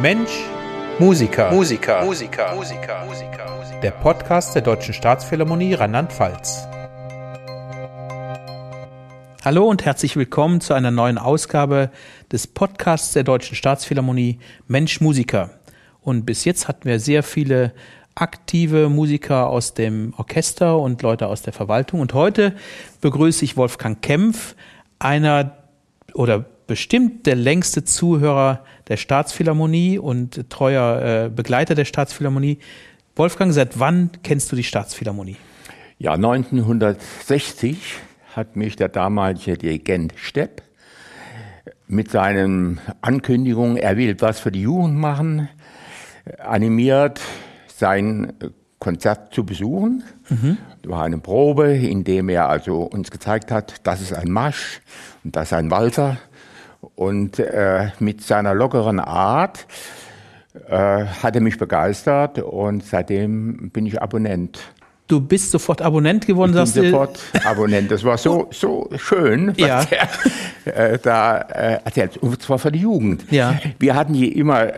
[0.00, 0.44] Mensch,
[0.98, 1.50] Musiker.
[1.50, 2.04] Musiker.
[2.04, 2.54] Musiker.
[2.54, 3.06] Musiker.
[3.06, 3.80] Musiker.
[3.82, 6.68] Der Podcast der Deutschen Staatsphilharmonie Rheinland-Pfalz.
[9.42, 11.90] Hallo und herzlich willkommen zu einer neuen Ausgabe
[12.30, 14.38] des Podcasts der Deutschen Staatsphilharmonie
[14.68, 15.48] Mensch, Musiker.
[16.02, 17.72] Und bis jetzt hatten wir sehr viele
[18.14, 22.00] aktive Musiker aus dem Orchester und Leute aus der Verwaltung.
[22.00, 22.54] Und heute
[23.00, 24.56] begrüße ich Wolfgang Kempf,
[24.98, 25.56] einer
[26.12, 32.58] oder bestimmt der längste Zuhörer der Staatsphilharmonie und treuer äh, Begleiter der Staatsphilharmonie.
[33.14, 35.36] Wolfgang, seit wann kennst du die Staatsphilharmonie?
[35.98, 37.78] Ja, 1960
[38.34, 40.62] hat mich der damalige Dirigent Stepp
[41.88, 45.48] mit seinen Ankündigungen, er will was für die Jugend machen,
[46.38, 47.20] animiert,
[47.68, 48.32] sein
[48.78, 50.02] Konzert zu besuchen.
[50.28, 50.58] Mhm.
[50.82, 54.80] Das war eine Probe, in dem er also uns gezeigt hat, das ist ein Marsch
[55.24, 56.18] und das ist ein Walzer.
[56.94, 59.66] Und äh, mit seiner lockeren Art
[60.68, 64.60] äh, hat er mich begeistert und seitdem bin ich Abonnent.
[65.08, 67.90] Du bist sofort Abonnent geworden, ich bin sofort Abonnent.
[67.92, 69.86] Das war so, so schön, was ja.
[70.64, 72.16] er äh, da äh, erzählt.
[72.16, 73.30] Und zwar für die Jugend.
[73.30, 73.56] Ja.
[73.78, 74.72] Wir hatten hier immer,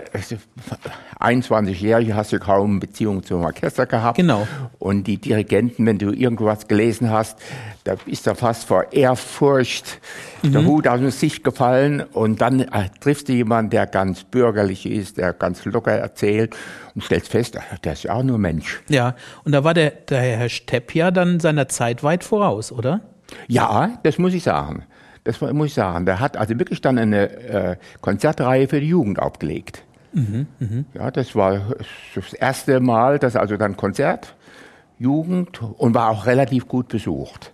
[1.21, 4.17] 21-Jährige hast du kaum Beziehung zum Orchester gehabt.
[4.17, 4.47] Genau.
[4.79, 7.39] Und die Dirigenten, wenn du irgendwas gelesen hast,
[7.85, 10.01] da ist da fast vor Ehrfurcht
[10.43, 10.53] mhm.
[10.53, 12.03] der Hut aus dem Sicht gefallen.
[12.13, 16.55] Und dann äh, triffst du jemanden, der ganz bürgerlich ist, der ganz locker erzählt
[16.95, 18.81] und stellst fest, der ist ja auch nur Mensch.
[18.89, 23.01] Ja, und da war der, der Herr Stepp ja dann seiner Zeit weit voraus, oder?
[23.49, 24.85] Ja, das muss ich sagen.
[25.25, 26.07] Das muss ich sagen.
[26.07, 29.83] Der hat also wirklich dann eine äh, Konzertreihe für die Jugend aufgelegt.
[30.13, 30.85] Mhm, mh.
[30.95, 31.75] Ja, das war
[32.15, 34.35] das erste Mal, dass also dann Konzert,
[34.99, 37.53] Jugend und war auch relativ gut besucht.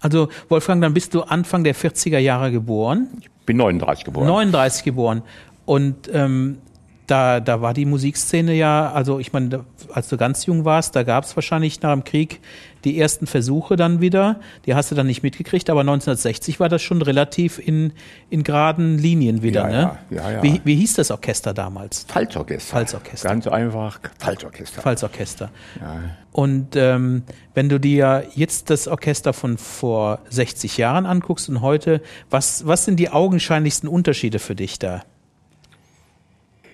[0.00, 3.08] Also Wolfgang, dann bist du Anfang der 40er Jahre geboren.
[3.20, 4.26] Ich bin 39 geboren.
[4.26, 5.22] 39 geboren.
[5.64, 6.58] Und ähm,
[7.06, 11.02] da, da war die Musikszene ja, also ich meine, als du ganz jung warst, da
[11.02, 12.40] gab es wahrscheinlich nach dem Krieg
[12.84, 14.40] die ersten Versuche dann wieder.
[14.64, 17.92] Die hast du dann nicht mitgekriegt, aber 1960 war das schon relativ in,
[18.30, 19.68] in geraden Linien wieder.
[19.70, 19.98] Ja, ne?
[20.10, 22.04] ja, ja, Wie, wie hieß das Orchester damals?
[22.04, 22.76] Pfalzorchester.
[22.76, 23.28] Pfalzorchester.
[23.28, 24.82] Ganz einfach, Pfalzorchester.
[24.82, 25.50] Pfalzorchester.
[25.80, 26.00] Ja.
[26.32, 27.22] Und ähm,
[27.54, 32.84] wenn du dir jetzt das Orchester von vor 60 Jahren anguckst und heute, was, was
[32.84, 35.02] sind die augenscheinlichsten Unterschiede für dich da?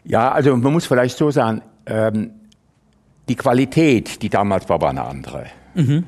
[0.05, 2.31] Ja, also man muss vielleicht so sagen, ähm,
[3.29, 5.47] die Qualität, die damals war, war eine andere.
[5.75, 6.05] Mhm.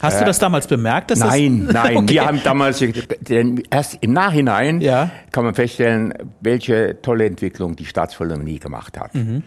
[0.00, 1.12] Hast du das damals bemerkt?
[1.12, 1.96] Dass nein, das nein.
[1.98, 2.08] Okay.
[2.08, 2.84] Wir haben damals,
[3.20, 5.10] denn erst im Nachhinein ja.
[5.30, 9.14] kann man feststellen, welche tolle Entwicklung die Staatsphilharmonie gemacht hat.
[9.14, 9.44] Mhm.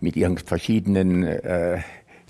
[0.00, 1.80] Mit ihren verschiedenen äh,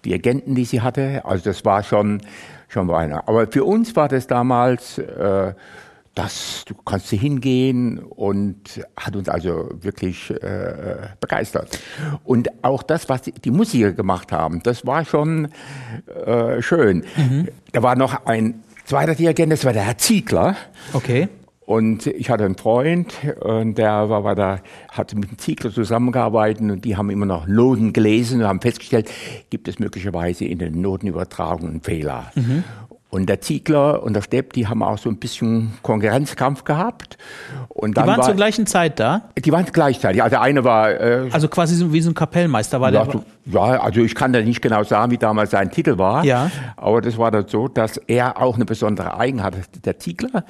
[0.05, 1.25] Dirigenten, die sie hatte.
[1.25, 2.23] Also das war schon,
[2.69, 3.29] schon einer.
[3.29, 5.53] Aber für uns war das damals äh,
[6.15, 11.79] das, du kannst hingehen und hat uns also wirklich äh, begeistert.
[12.25, 15.49] Und auch das, was die, die Musiker gemacht haben, das war schon
[16.27, 17.05] äh, schön.
[17.17, 17.49] Mhm.
[17.73, 20.57] Da war noch ein zweiter Dirigent, das war der Herr Ziegler.
[20.93, 21.29] Okay.
[21.65, 24.59] Und ich hatte einen Freund, und der war, war da,
[24.91, 29.09] hatte mit dem Ziegler zusammengearbeitet und die haben immer noch Noten gelesen und haben festgestellt,
[29.49, 32.33] gibt es möglicherweise in den Notenübertragungen Fehler.
[32.35, 32.65] Mhm.
[33.15, 37.19] Und der Ziegler und der Stepp, die haben auch so ein bisschen Konkurrenzkampf gehabt.
[37.69, 39.29] Und dann die waren war, zur gleichen Zeit da?
[39.37, 40.23] Die waren gleichzeitig.
[40.23, 40.91] Also der eine war...
[40.99, 43.13] Äh, also quasi so, wie so ein Kapellmeister war ja, der?
[43.13, 46.25] So, ja, also ich kann da nicht genau sagen, wie damals sein Titel war.
[46.25, 46.51] Ja.
[46.79, 49.81] Aber das war dann so, dass er auch eine besondere Eigenheit hatte.
[49.85, 50.45] Der Ziegler,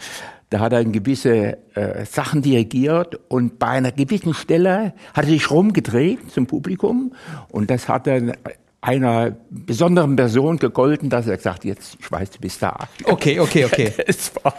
[0.50, 5.50] da hat er gewisse äh, Sachen dirigiert und bei einer gewissen Stelle hat er sich
[5.50, 7.12] rumgedreht zum Publikum
[7.50, 8.34] und das hat er
[8.82, 12.76] einer besonderen Person gegolten, dass er gesagt, jetzt, ich weiß, du bist da.
[13.04, 13.92] Okay, okay, okay.
[14.06, 14.54] das, war,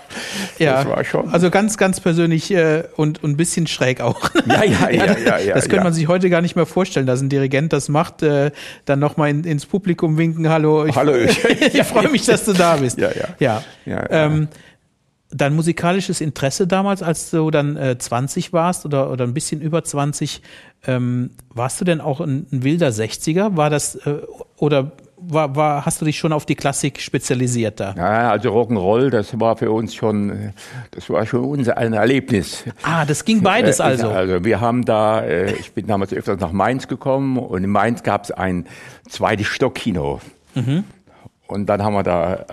[0.58, 1.30] ja, das war schon.
[1.30, 4.30] Also ganz, ganz persönlich äh, und, und ein bisschen schräg auch.
[4.46, 5.38] Ja, ja, ja, ja.
[5.40, 5.84] ja das könnte ja.
[5.84, 8.52] man sich heute gar nicht mehr vorstellen, dass ein Dirigent das macht, äh,
[8.86, 10.86] dann nochmal in, ins Publikum winken, hallo.
[10.86, 11.44] Ich, hallo, ich,
[11.76, 12.98] ich freue mich, dass du da bist.
[12.98, 13.28] Ja, ja.
[13.40, 13.64] ja.
[13.86, 14.08] ja, ja.
[14.10, 14.48] Ähm,
[15.34, 19.84] dein musikalisches Interesse damals, als du dann äh, 20 warst oder, oder ein bisschen über
[19.84, 20.42] 20,
[20.86, 23.56] ähm, warst du denn auch ein, ein wilder 60er?
[23.56, 24.22] War das äh,
[24.58, 24.92] oder
[25.26, 27.94] war, war, hast du dich schon auf die Klassik spezialisiert da?
[27.96, 30.54] Ja, also Rock'n'Roll, das war für uns schon,
[30.92, 32.66] das war schon unser ein Erlebnis.
[32.84, 34.10] Ah, das ging beides äh, also.
[34.10, 38.04] Also wir haben da, äh, ich bin damals öfters nach Mainz gekommen und in Mainz
[38.04, 38.66] gab es ein
[39.08, 40.20] zweites Stockkino.
[40.56, 40.84] Mhm.
[41.48, 42.46] Und dann haben wir da äh,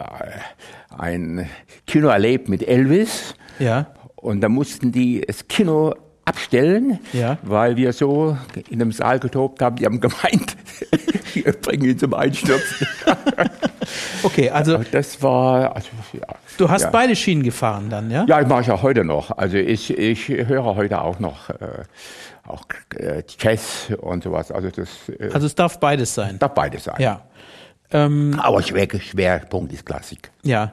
[0.97, 1.49] ein
[1.87, 3.35] Kino erlebt mit Elvis.
[3.59, 3.87] Ja.
[4.17, 5.95] Und da mussten die das Kino
[6.25, 7.39] abstellen, ja.
[7.43, 8.37] weil wir so
[8.69, 9.77] in einem Saal getobt haben.
[9.77, 10.57] Die haben gemeint,
[11.35, 12.87] wir bringen ihn zum Einstürzen.
[14.23, 15.75] Okay, also das war.
[15.75, 16.27] Also, ja.
[16.59, 16.91] Du hast ja.
[16.91, 18.25] beide Schienen gefahren dann, ja?
[18.29, 19.37] Ja, ich mache ich auch heute noch.
[19.37, 21.85] Also ich, ich höre heute auch noch äh,
[22.47, 22.65] auch
[22.97, 24.53] äh, Jazz und sowas.
[24.53, 25.09] Also das.
[25.09, 26.39] Äh, also es darf beides sein.
[26.39, 26.97] Darf beides sein.
[26.99, 27.23] Ja.
[27.93, 30.31] Ähm, Aber Schwer, Schwerpunkt ist Klassik.
[30.43, 30.73] Ja.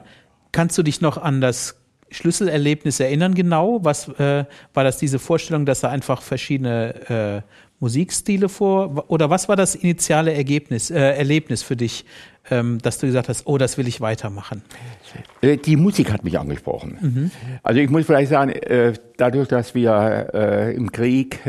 [0.52, 1.76] Kannst du dich noch an das
[2.10, 3.80] Schlüsselerlebnis erinnern genau?
[3.82, 4.44] Was äh,
[4.74, 9.04] war das diese Vorstellung, dass da einfach verschiedene äh, Musikstile vor?
[9.08, 12.04] Oder was war das initiale Ergebnis, äh, Erlebnis für dich,
[12.50, 14.62] ähm, dass du gesagt hast, oh, das will ich weitermachen?
[15.42, 16.98] Äh, die Musik hat mich angesprochen.
[17.00, 17.30] Mhm.
[17.62, 21.40] Also ich muss vielleicht sagen, äh, dadurch, dass wir äh, im Krieg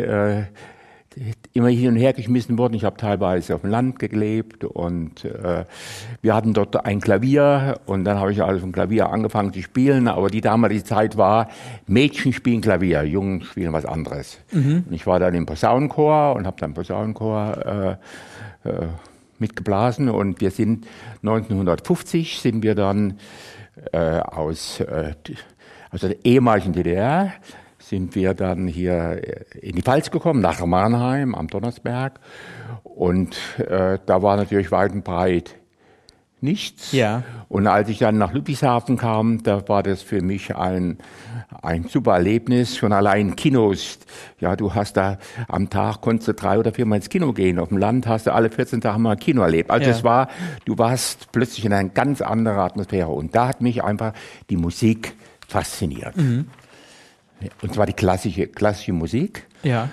[1.54, 2.74] immer hin und her geschmissen wurden.
[2.74, 5.66] Ich habe teilweise auf dem Land gelebt und äh,
[6.22, 10.08] wir hatten dort ein Klavier und dann habe ich also vom Klavier angefangen zu spielen.
[10.08, 11.50] Aber die damalige Zeit war,
[11.88, 14.40] Mädchen spielen Klavier, Jungen spielen was anderes.
[14.52, 14.86] Mhm.
[14.92, 17.98] Ich war dann im Posaunenchor und habe dann Posaunenchor
[18.64, 18.88] äh, äh,
[19.40, 20.86] mitgeblasen und wir sind
[21.24, 23.20] 1950 sind wir dann
[23.94, 25.14] äh, aus, äh,
[25.92, 27.34] aus der ehemaligen DDR
[27.90, 29.22] sind wir dann hier
[29.60, 32.20] in die Pfalz gekommen, nach Mannheim am Donnersberg.
[32.84, 35.56] Und äh, da war natürlich weit und breit
[36.42, 36.92] nichts.
[36.92, 37.24] Ja.
[37.50, 41.00] Und als ich dann nach Ludwigshafen kam, da war das für mich ein,
[41.62, 42.78] ein super Erlebnis.
[42.78, 44.00] Schon allein Kinos.
[44.40, 47.60] Ja, du hast da am Tag konntest du drei oder viermal ins Kino gehen.
[47.60, 49.72] Auf dem Land hast du alle 14 Tage mal Kino erlebt.
[49.72, 50.30] Also es war,
[50.66, 53.10] du warst plötzlich in einer ganz anderen Atmosphäre.
[53.10, 54.14] Und da hat mich einfach
[54.50, 55.16] die Musik
[55.48, 56.16] fasziniert.
[56.16, 56.46] Mhm.
[57.62, 59.46] Und zwar die klassische, klassische Musik.
[59.64, 59.90] Ja.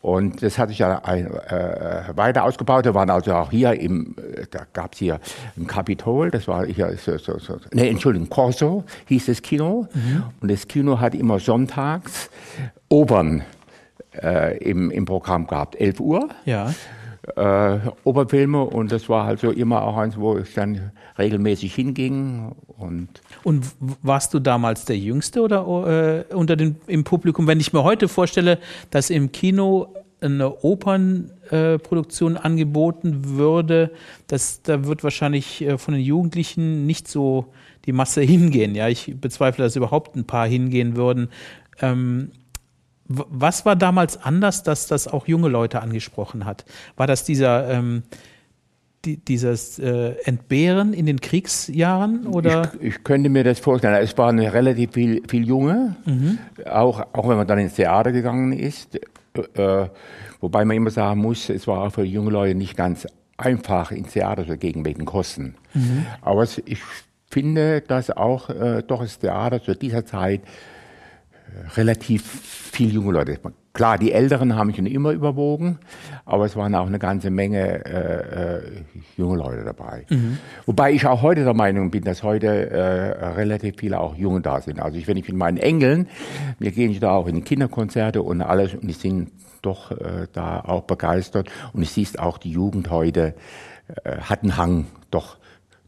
[0.00, 2.86] Und das hat sich ja äh, weiter ausgebaut.
[2.86, 4.16] Da waren also auch hier im,
[4.50, 5.20] da gab es hier
[5.56, 9.86] ein Kapitol, das war hier, so, so, so, nee, Entschuldigung, Corso hieß das Kino.
[9.94, 10.24] Mhm.
[10.40, 12.30] Und das Kino hat immer sonntags
[12.88, 13.42] Opern
[14.20, 16.28] äh, im, im Programm gehabt, 11 Uhr.
[16.44, 16.72] Ja
[17.36, 22.52] äh, Oberfilme und das war halt so immer auch eins, wo ich dann regelmäßig hinging.
[22.78, 23.08] Und,
[23.44, 23.66] und
[24.02, 27.46] warst du damals der Jüngste oder äh, unter den, im Publikum?
[27.46, 28.58] Wenn ich mir heute vorstelle,
[28.90, 33.92] dass im Kino eine Opernproduktion äh, angeboten würde,
[34.26, 37.52] das, da wird wahrscheinlich äh, von den Jugendlichen nicht so
[37.84, 38.74] die Masse hingehen.
[38.74, 41.28] Ja, ich bezweifle, dass überhaupt ein paar hingehen würden.
[41.80, 42.32] Ähm,
[43.08, 46.66] was war damals anders, dass das auch junge Leute angesprochen hat?
[46.96, 48.02] War das dieser ähm,
[49.08, 52.26] die, dieses äh, Entbehren in den Kriegsjahren?
[52.26, 52.72] Oder?
[52.80, 53.94] Ich, ich, könnte mir das vorstellen.
[54.02, 56.38] Es waren relativ viel, viel Junge, mhm.
[56.66, 58.98] auch, auch wenn man dann ins Theater gegangen ist.
[59.54, 59.88] Äh,
[60.40, 63.06] wobei man immer sagen muss, es war auch für junge Leute nicht ganz
[63.36, 65.54] einfach, ins Theater zu gehen wegen Kosten.
[65.72, 66.06] Mhm.
[66.20, 66.80] Aber ich
[67.30, 70.42] finde, dass auch äh, doch das Theater zu dieser Zeit
[71.76, 73.38] relativ viel junge Leute.
[73.78, 75.78] Klar, die Älteren haben schon immer überwogen,
[76.24, 78.62] aber es waren auch eine ganze Menge äh, äh,
[79.16, 80.04] junge Leute dabei.
[80.10, 80.38] Mhm.
[80.66, 84.60] Wobei ich auch heute der Meinung bin, dass heute äh, relativ viele auch Junge da
[84.60, 84.80] sind.
[84.80, 86.08] Also ich, wenn ich mit meinen Engeln,
[86.58, 89.30] wir gehen da auch in Kinderkonzerte und alles und die sind
[89.62, 91.48] doch äh, da auch begeistert.
[91.72, 93.36] Und ich siehst auch, die Jugend heute
[94.02, 95.36] äh, hat einen Hang doch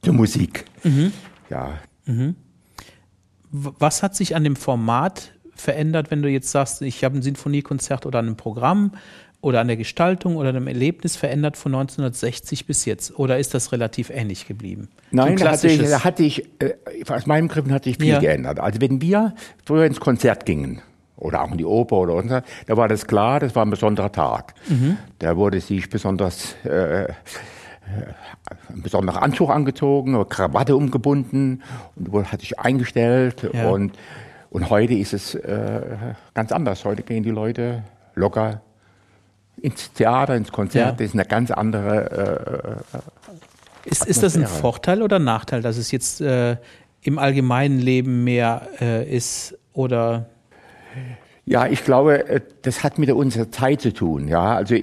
[0.00, 0.64] zur Musik.
[0.84, 1.12] Mhm.
[1.48, 1.70] Ja.
[2.06, 2.36] Mhm.
[3.50, 8.06] Was hat sich an dem Format verändert, wenn du jetzt sagst, ich habe ein Sinfoniekonzert
[8.06, 8.92] oder ein Programm
[9.40, 13.18] oder an der Gestaltung oder einem Erlebnis verändert von 1960 bis jetzt?
[13.18, 14.88] Oder ist das relativ ähnlich geblieben?
[15.10, 16.74] Nein, da hatte, ich, da hatte ich, äh,
[17.08, 18.18] aus meinem Griffen hat sich viel ja.
[18.18, 18.60] geändert.
[18.60, 19.34] Also wenn wir
[19.64, 20.82] früher ins Konzert gingen,
[21.16, 24.10] oder auch in die Oper oder unser, da war das klar, das war ein besonderer
[24.10, 24.54] Tag.
[24.68, 24.96] Mhm.
[25.18, 27.08] Da wurde sich besonders äh, äh
[28.68, 31.62] ein besonderer Anzug angezogen, Krawatte umgebunden
[31.96, 33.68] und hat sich eingestellt ja.
[33.68, 33.92] und
[34.50, 35.80] und heute ist es äh,
[36.34, 36.84] ganz anders.
[36.84, 38.60] Heute gehen die Leute locker
[39.62, 40.86] ins Theater, ins Konzert.
[40.86, 40.92] Ja.
[40.92, 42.82] Das ist eine ganz andere.
[43.84, 46.56] Äh, ist, ist das ein Vorteil oder ein Nachteil, dass es jetzt äh,
[47.02, 50.26] im allgemeinen Leben mehr äh, ist oder?
[51.44, 54.28] Ja, ich glaube, äh, das hat mit unserer Zeit zu tun.
[54.28, 54.76] Ja, also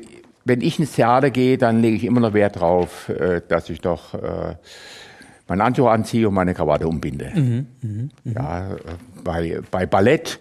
[0.45, 3.81] wenn ich ins Theater gehe, dann lege ich immer noch Wert darauf, äh, dass ich
[3.81, 4.13] doch
[5.47, 7.31] meinen Anzug anziehe und meine Krawatte umbinde.
[7.33, 8.33] Mhm, mh, mh.
[8.33, 8.69] Ja,
[9.23, 10.39] bei, bei Ballett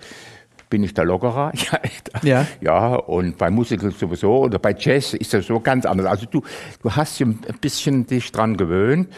[0.69, 1.53] bin ich der Lockerer.
[2.23, 2.47] ja.
[2.61, 6.07] ja, und bei Musical sowieso oder bei Jazz ist das so ganz anders.
[6.07, 6.43] Also du,
[6.83, 9.09] du hast ein bisschen dich dran gewöhnt.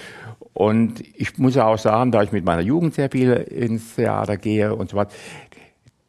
[0.54, 4.36] Und ich muss ja auch sagen, da ich mit meiner Jugend sehr viel ins Theater
[4.36, 5.06] gehe und so was,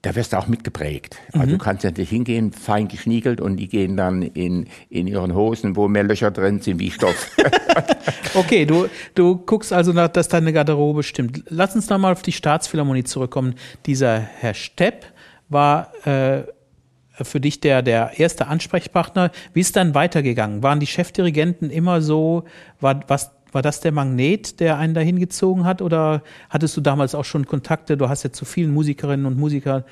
[0.02, 1.18] da wirst du auch mitgeprägt.
[1.34, 1.52] Also mhm.
[1.52, 5.76] du kannst ja nicht hingehen, fein geschniegelt und die gehen dann in, in ihren Hosen,
[5.76, 7.36] wo mehr Löcher drin sind wie Stoff.
[8.34, 11.44] okay, du, du guckst also nach, dass deine Garderobe stimmt.
[11.50, 13.56] Lass uns nochmal auf die Staatsphilharmonie zurückkommen.
[13.86, 15.06] Dieser Herr Stepp
[15.50, 16.44] war äh,
[17.22, 19.32] für dich der, der erste Ansprechpartner.
[19.54, 20.64] Wie ist dann weitergegangen?
[20.64, 22.46] Waren die Chefdirigenten immer so,
[22.80, 25.82] war, was, war das der Magnet, der einen dahin gezogen hat?
[25.82, 27.98] Oder hattest du damals auch schon Kontakte?
[27.98, 29.84] Du hast ja zu vielen Musikerinnen und Musikern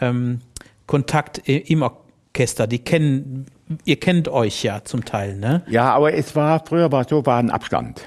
[0.00, 0.40] ähm,
[0.86, 2.66] Kontakt im Orchester.
[2.66, 3.46] Die kennen,
[3.84, 5.62] ihr kennt euch ja zum Teil, ne?
[5.68, 8.02] Ja, aber es war, früher war so, war ein Abstand.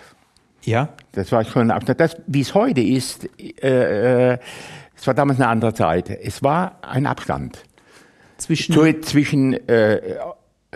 [0.63, 0.89] Ja.
[1.13, 1.99] Das war schon ein Abstand.
[1.99, 4.37] Das, wie es heute ist, äh, äh,
[4.95, 6.09] es war damals eine andere Zeit.
[6.09, 7.63] Es war ein Abstand.
[8.37, 8.73] Zwischen.
[8.73, 10.17] So, zwischen äh,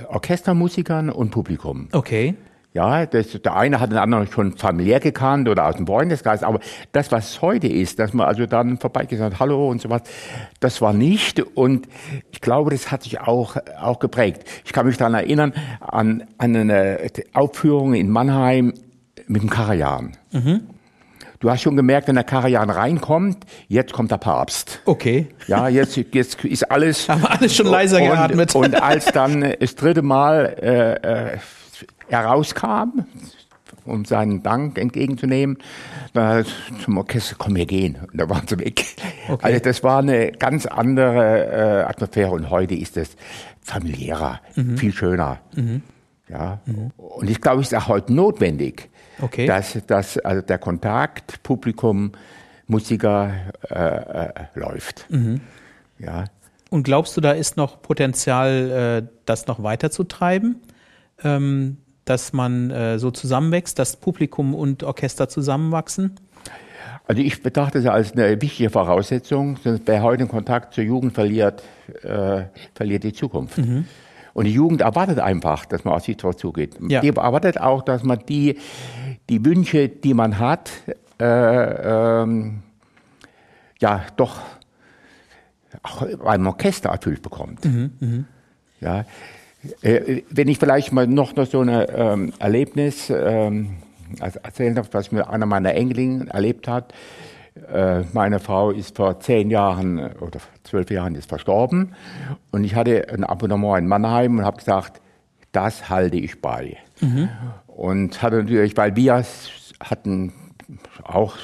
[0.10, 1.90] Orchestermusikern und Publikum.
[1.92, 2.36] Okay.
[2.74, 6.60] Ja, das, der eine hat den anderen schon familiär gekannt oder aus dem Freundeskreis, aber
[6.92, 10.02] das, was heute ist, dass man also dann vorbeigesagt hat, hallo und so was,
[10.60, 11.88] das war nicht und
[12.32, 14.44] ich glaube, das hat sich auch, auch geprägt.
[14.66, 17.00] Ich kann mich daran erinnern an, an eine
[17.34, 18.74] Aufführung in Mannheim
[19.28, 20.12] mit dem Karajan.
[20.32, 20.62] Mhm.
[21.40, 24.82] Du hast schon gemerkt, wenn der Karajan reinkommt, jetzt kommt der Papst.
[24.86, 25.28] Okay.
[25.46, 27.08] Ja, jetzt, jetzt ist alles.
[27.10, 28.56] Haben alles schon leiser und, geatmet.
[28.56, 31.38] Und als dann das dritte Mal äh, äh,
[32.10, 33.06] herauskam,
[33.86, 35.58] um seinen Dank entgegenzunehmen,
[36.14, 36.46] dann
[36.84, 37.98] zum Orchester, komm, wir gehen.
[38.12, 38.86] Und da waren sie weg.
[39.30, 39.46] Okay.
[39.46, 43.16] Also das war eine ganz andere äh, Atmosphäre und heute ist es
[43.62, 44.78] familiärer, mhm.
[44.78, 45.40] viel schöner.
[45.56, 45.82] Mhm.
[46.30, 46.60] Ja.
[46.66, 46.92] Mhm.
[46.98, 48.90] Und ich glaube, es ist auch heute notwendig,
[49.22, 49.46] okay.
[49.46, 52.12] dass, dass also der Kontakt Publikum,
[52.68, 53.34] Musiker
[53.70, 55.06] äh, äh, läuft.
[55.10, 55.42] Mhm.
[56.00, 56.26] Ja.
[56.70, 60.62] Und glaubst du, da ist noch Potenzial, äh, das noch weiter zu treiben?
[61.24, 61.78] Ähm,
[62.10, 66.16] dass man äh, so zusammenwächst, dass Publikum und Orchester zusammenwachsen?
[67.08, 71.14] Also ich betrachte es als eine wichtige Voraussetzung, sonst wer heute den Kontakt zur Jugend
[71.14, 71.64] verliert,
[72.04, 72.44] äh,
[72.76, 73.58] verliert die Zukunft.
[73.58, 73.86] Mhm.
[74.34, 76.78] Und die Jugend erwartet einfach, dass man auf sich drauf zugeht.
[76.88, 77.02] Ja.
[77.02, 78.60] Die erwartet auch, dass man die,
[79.30, 80.70] die Wünsche, die man hat,
[81.20, 82.62] äh, ähm,
[83.80, 84.42] ja, doch
[85.82, 87.66] auch beim Orchester erfüllt bekommt.
[87.66, 88.24] Mhm, mh.
[88.80, 89.06] Ja,
[89.82, 93.78] wenn ich vielleicht mal noch, noch so ein ähm, Erlebnis ähm,
[94.20, 96.94] erzählen darf, was mir einer meiner Enkelin erlebt hat.
[97.74, 101.96] Äh, meine Frau ist vor zehn Jahren oder zwölf Jahren ist verstorben
[102.52, 105.02] und ich hatte ein Abonnement in Mannheim und habe gesagt,
[105.52, 106.78] das halte ich bei.
[107.02, 107.30] Mhm.
[107.68, 109.24] Und hatte natürlich, weil wir
[109.80, 110.34] hatten
[111.04, 111.36] auch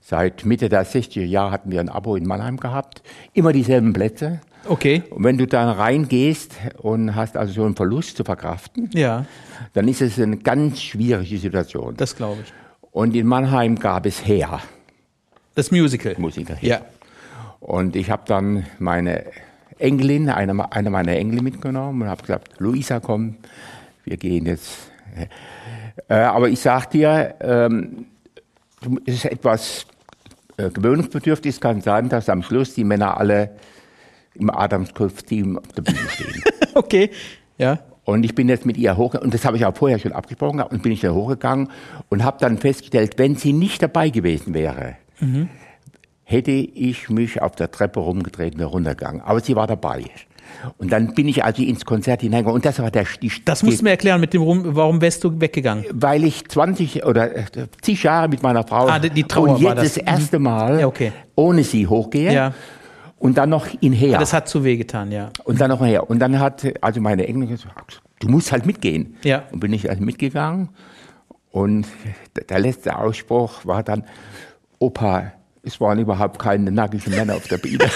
[0.00, 4.40] seit Mitte der 60er Jahre hatten wir ein Abo in Mannheim gehabt, immer dieselben Plätze.
[4.68, 5.02] Okay.
[5.10, 9.26] Und wenn du dann reingehst und hast also so einen Verlust zu verkraften, ja.
[9.72, 11.96] dann ist es eine ganz schwierige Situation.
[11.96, 12.52] Das glaube ich.
[12.92, 14.60] Und in Mannheim gab es Her.
[15.54, 16.14] Das Musical.
[16.18, 16.58] Musical.
[16.60, 16.80] Ja.
[17.60, 19.24] Und ich habe dann meine
[19.78, 23.36] Enkelin, eine, eine meiner Enkel mitgenommen und habe gesagt, Luisa, komm,
[24.04, 24.90] wir gehen jetzt.
[26.08, 28.06] Äh, aber ich sag dir, ähm,
[29.06, 29.86] es ist etwas
[30.56, 31.54] äh, gewöhnungsbedürftig.
[31.54, 33.50] Es kann sein, dass am Schluss die Männer alle
[34.38, 36.42] im Adamskostüm auf der Bühne stehen.
[36.74, 37.10] okay,
[37.58, 37.78] ja.
[38.04, 40.60] Und ich bin jetzt mit ihr hochgegangen, und das habe ich auch vorher schon abgesprochen,
[40.60, 41.68] und bin ich da hochgegangen
[42.08, 45.48] und habe dann festgestellt, wenn sie nicht dabei gewesen wäre, mhm.
[46.22, 49.22] hätte ich mich auf der Treppe rumgedreht und runtergegangen.
[49.22, 50.04] Aber sie war dabei.
[50.78, 52.54] Und dann bin ich also ins Konzert hineingegangen.
[52.54, 55.24] Und das war der die, Das musst du mir erklären, mit dem Rum, warum wärst
[55.24, 55.84] du weggegangen?
[55.92, 57.44] Weil ich 20 oder äh,
[57.82, 59.94] zig Jahre mit meiner Frau ah, die, die Trauer und jetzt das.
[59.94, 61.12] das erste Mal ja, okay.
[61.34, 62.32] ohne sie hochgehe.
[62.32, 62.54] Ja.
[63.18, 64.18] Und dann noch ihn her.
[64.18, 65.30] Das hat zu weh getan, ja.
[65.44, 66.08] Und dann noch her.
[66.10, 69.16] Und dann hat also meine Enkelin gesagt, du musst halt mitgehen.
[69.22, 69.44] Ja.
[69.52, 70.68] Und bin ich also mitgegangen.
[71.50, 71.86] Und
[72.50, 74.04] der letzte Ausspruch war dann,
[74.78, 75.32] Opa,
[75.62, 77.84] es waren überhaupt keine nackigen Männer auf der Bühne.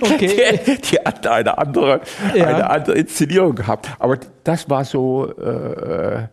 [0.00, 0.60] okay.
[0.66, 2.00] Die, die hatten eine andere,
[2.34, 2.46] ja.
[2.46, 3.88] eine andere Inszenierung gehabt.
[3.98, 6.26] Aber das war so äh,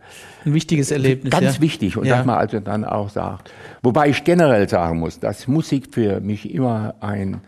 [0.44, 1.32] ein wichtiges Erlebnis.
[1.32, 1.60] Ganz ja.
[1.62, 1.96] wichtig.
[1.96, 2.16] Und ja.
[2.16, 3.52] dass man also dann auch sagt.
[3.82, 7.40] Wobei ich generell sagen muss, dass Musik für mich immer ein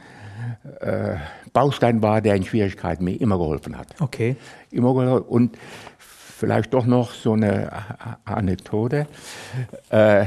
[0.81, 1.17] äh,
[1.53, 3.89] Baustein war, der in Schwierigkeiten mir immer geholfen hat.
[4.01, 4.37] Okay.
[4.71, 5.27] Immer geholfen.
[5.29, 5.59] Und
[5.99, 7.71] vielleicht doch noch so eine
[8.25, 9.07] Anekdote.
[9.91, 10.27] Äh,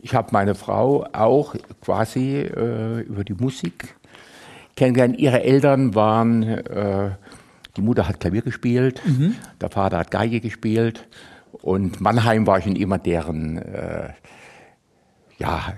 [0.00, 3.96] ich habe meine Frau auch quasi äh, über die Musik
[4.78, 5.18] kennengelernt.
[5.18, 7.10] Ihre Eltern waren, äh,
[7.76, 9.34] die Mutter hat Klavier gespielt, mhm.
[9.60, 11.06] der Vater hat Geige gespielt
[11.52, 14.10] und Mannheim war schon immer deren äh,
[15.38, 15.74] ja,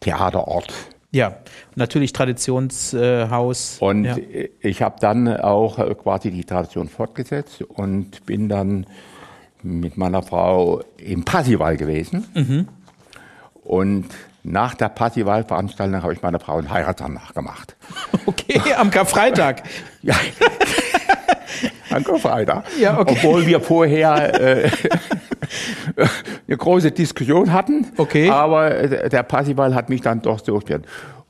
[0.00, 0.72] Theaterort.
[1.10, 1.38] Ja,
[1.74, 3.78] natürlich Traditionshaus.
[3.80, 4.16] und ja.
[4.60, 8.86] ich habe dann auch quasi die Tradition fortgesetzt und bin dann
[9.62, 12.26] mit meiner Frau im Passival gewesen.
[12.34, 12.68] Mhm.
[13.64, 14.06] Und
[14.42, 17.76] nach der Passivalveranstaltung habe ich meiner Frau einen Heiratsantrag gemacht.
[18.26, 19.62] Okay, am Karfreitag.
[20.02, 20.14] ja.
[21.90, 22.64] am Karfreitag.
[22.78, 23.16] Ja, okay.
[23.16, 24.70] Obwohl wir vorher äh,
[26.46, 27.86] eine große Diskussion hatten.
[27.96, 28.30] Okay.
[28.30, 30.86] Aber der Passival hat mich dann doch so gespielt.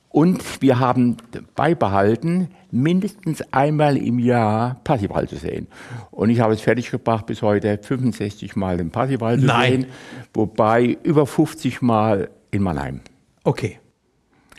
[0.09, 1.17] Und wir haben
[1.55, 5.67] beibehalten, mindestens einmal im Jahr Passival zu sehen.
[6.11, 9.71] Und ich habe es fertiggebracht, bis heute 65 Mal den Passival zu Nein.
[9.71, 9.85] sehen,
[10.33, 13.01] wobei über 50 Mal in Mannheim.
[13.43, 13.79] Okay.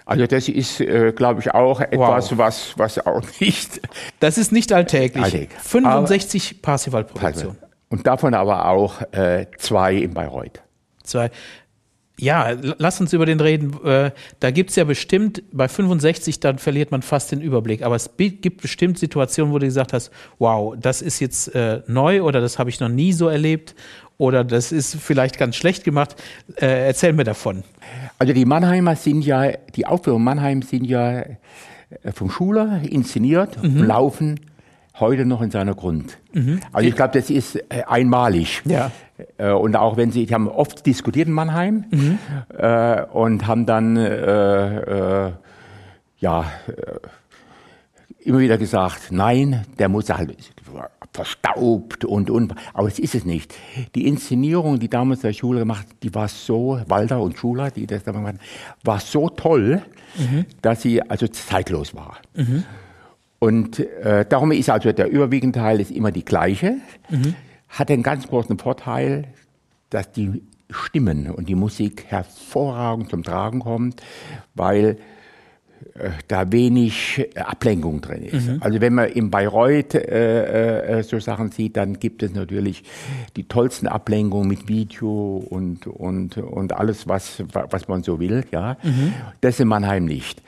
[0.07, 3.81] Also das ist, äh, glaube ich, auch etwas, was, was auch nicht
[4.19, 5.23] Das ist nicht alltäglich.
[5.23, 5.61] Alltäglich.
[5.61, 7.57] 65 Parsival-Produktionen.
[7.91, 10.63] Und davon aber auch äh, zwei in Bayreuth.
[11.05, 11.31] Zwei.
[12.19, 13.73] Ja, lass uns über den reden.
[13.85, 17.83] Äh, Da gibt's ja bestimmt, bei 65, dann verliert man fast den Überblick.
[17.83, 22.23] Aber es gibt bestimmt Situationen, wo du gesagt hast, wow, das ist jetzt äh, neu
[22.23, 23.75] oder das habe ich noch nie so erlebt
[24.21, 26.15] oder das ist vielleicht ganz schlecht gemacht.
[26.57, 27.65] Äh, erzähl mir davon.
[28.19, 31.27] Also die Mannheimer sind ja, die Aufführungen Mannheim sind ja äh,
[32.13, 34.41] vom Schuler inszeniert und laufen
[34.99, 36.19] heute noch in seiner Grund.
[36.73, 38.61] Also ich glaube, das ist äh, einmalig.
[38.67, 38.91] Ja.
[39.39, 41.85] Äh, Und auch wenn sie, die haben oft diskutiert in Mannheim
[42.57, 45.33] äh, und haben dann äh, äh,
[46.19, 46.45] ja
[48.23, 50.37] immer wieder gesagt, nein, der muss halt
[51.13, 52.55] verstaubt und und.
[52.73, 53.55] Aber es ist es nicht.
[53.95, 58.05] Die Inszenierung, die damals der Schule gemacht, die war so Walter und Schuler, die das
[58.05, 58.47] damals gemacht
[58.85, 59.83] war so toll,
[60.63, 62.19] dass sie also zeitlos war.
[63.39, 66.77] Und äh, darum ist also der überwiegende Teil ist immer die gleiche.
[67.69, 69.29] Hat einen ganz großen Vorteil,
[69.89, 74.03] dass die Stimmen und die Musik hervorragend zum Tragen kommt,
[74.55, 74.99] weil
[76.29, 78.49] da wenig äh, Ablenkung drin ist.
[78.61, 82.85] Also wenn man in Bayreuth äh, äh, so Sachen sieht, dann gibt es natürlich
[83.37, 88.45] die tollsten Ablenkungen mit Video und, und, und alles, was, was man so will.
[88.53, 88.77] Ja,
[89.41, 90.43] Das in Mannheim nicht.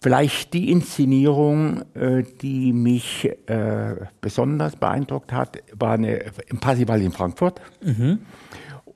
[0.00, 7.12] Vielleicht die Inszenierung, äh, die mich äh, besonders beeindruckt hat, war eine, im Passival in
[7.12, 7.60] Frankfurt.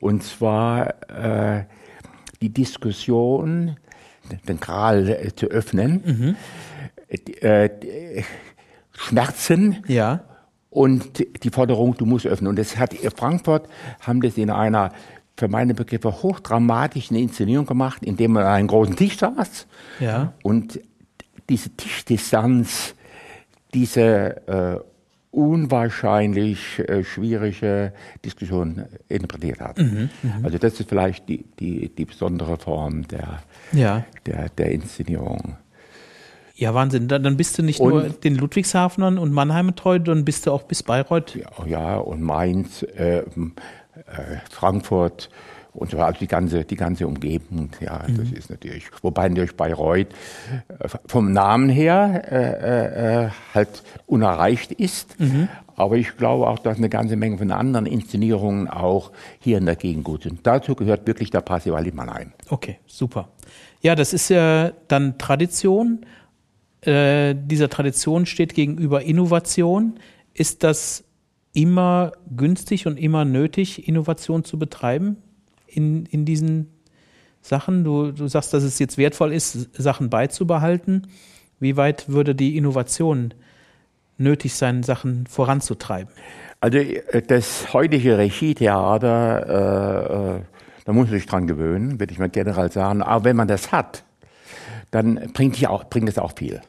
[0.01, 1.65] Und zwar äh,
[2.43, 3.77] die Diskussion,
[4.49, 6.37] den Gral äh, zu öffnen,
[7.09, 8.23] äh,
[8.93, 10.21] Schmerzen Ja.
[10.71, 12.49] und die Forderung, du musst öffnen.
[12.49, 13.69] Und das hat Frankfurt
[14.01, 14.93] haben das in einer
[15.37, 19.67] für meine Begriffe hochdramatischen Inszenierung gemacht, indem man an einem großen Tisch saß
[20.01, 20.33] Ja.
[20.43, 20.81] und
[21.49, 22.95] diese Tischdistanz,
[23.73, 24.81] diese äh,
[25.31, 27.93] unwahrscheinlich äh, schwierige
[28.25, 29.79] Diskussion interpretiert hat.
[30.43, 34.05] also das ist vielleicht die, die, die besondere Form der, Ja.
[34.27, 35.57] der, der Inszenierung.
[36.55, 37.07] Ja, Wahnsinn.
[37.07, 40.53] Dann, dann bist du nicht Und- nur den Ludwigshafenern und Mannheim treu, dann bist du
[40.53, 41.37] auch bis Bayreuth.
[41.37, 43.25] Ja, ja und Mainz, äh, äh,
[44.51, 45.31] Frankfurt
[45.79, 50.09] und so, also die ganze, die ganze Umgebung, ja, das ist natürlich, wobei natürlich Bayreuth
[50.09, 55.17] äh, vom Namen her äh, äh, halt unerreicht ist.
[55.77, 59.77] Aber ich glaube auch, dass eine ganze Menge von anderen Inszenierungen auch hier in der
[59.77, 60.41] Gegend gut sind.
[60.43, 62.33] Dazu gehört wirklich der Passival in Mannheim.
[62.49, 63.29] Okay, super.
[63.81, 66.05] Ja, das ist ja dann Tradition.
[66.81, 70.01] Äh, dieser Tradition steht gegenüber Innovation.
[70.35, 71.05] Ist das
[71.53, 75.19] immer günstig und immer nötig, Innovation zu betreiben
[75.69, 76.69] in, in diesen
[77.41, 77.85] Sachen?
[77.85, 81.07] Du, du sagst, dass es jetzt wertvoll ist, Sachen beizubehalten.
[81.61, 83.35] Wie weit würde die Innovation
[84.17, 86.13] nötig sein, Sachen voranzutreiben?
[86.61, 90.43] Also äh, das heutige Regietheater, äh, äh,
[90.85, 93.03] da muss man sich dran gewöhnen, würde ich mal generell sagen.
[93.03, 94.05] Aber wenn man das hat,
[94.91, 96.61] dann bringt, die auch, bringt es auch viel.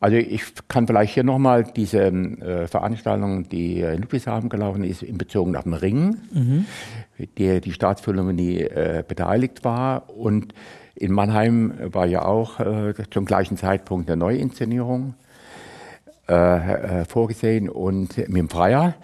[0.00, 5.18] Also ich kann vielleicht hier nochmal diese äh, Veranstaltung, die in Ludwigshafen gelaufen ist, in
[5.18, 6.16] Bezug auf den Ring,
[7.38, 10.08] der die Staatsphilharmonie äh, beteiligt war.
[10.16, 10.54] Und
[10.94, 15.14] in Mannheim war ja auch äh, zum gleichen Zeitpunkt eine Neuinszenierung
[16.28, 18.94] äh, äh, vorgesehen und mit dem Freier.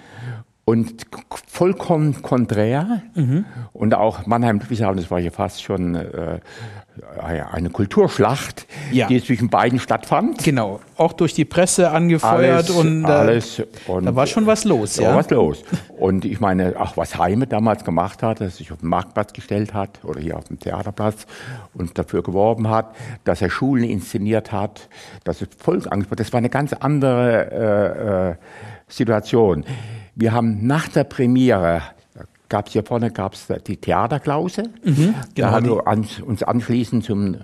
[0.66, 1.06] Und
[1.46, 3.02] vollkommen konträr.
[3.72, 6.40] Und auch Mannheim Ludwigshafen, das war ja fast schon äh,
[7.20, 9.08] eine Kulturschlacht, Ja.
[9.08, 10.44] die zwischen beiden stattfand.
[10.44, 13.62] Genau, auch durch die Presse angefeuert Alles, und äh, alles.
[13.86, 15.08] Und da war schon was los, da ja.
[15.10, 15.62] war was los.
[15.98, 19.32] Und ich meine, auch was Heime damals gemacht hat, dass er sich auf den Marktplatz
[19.32, 21.26] gestellt hat oder hier auf dem Theaterplatz
[21.74, 24.88] und dafür geworben hat, dass er Schulen inszeniert hat,
[25.24, 28.34] dass es Volk angesprochen Das war eine ganz andere äh, äh,
[28.88, 29.64] Situation.
[30.14, 31.82] Wir haben nach der Premiere,
[32.48, 34.64] gab es hier vorne gab's die Theaterklause.
[35.34, 37.36] genau, da haben wir uns, uns anschließend zum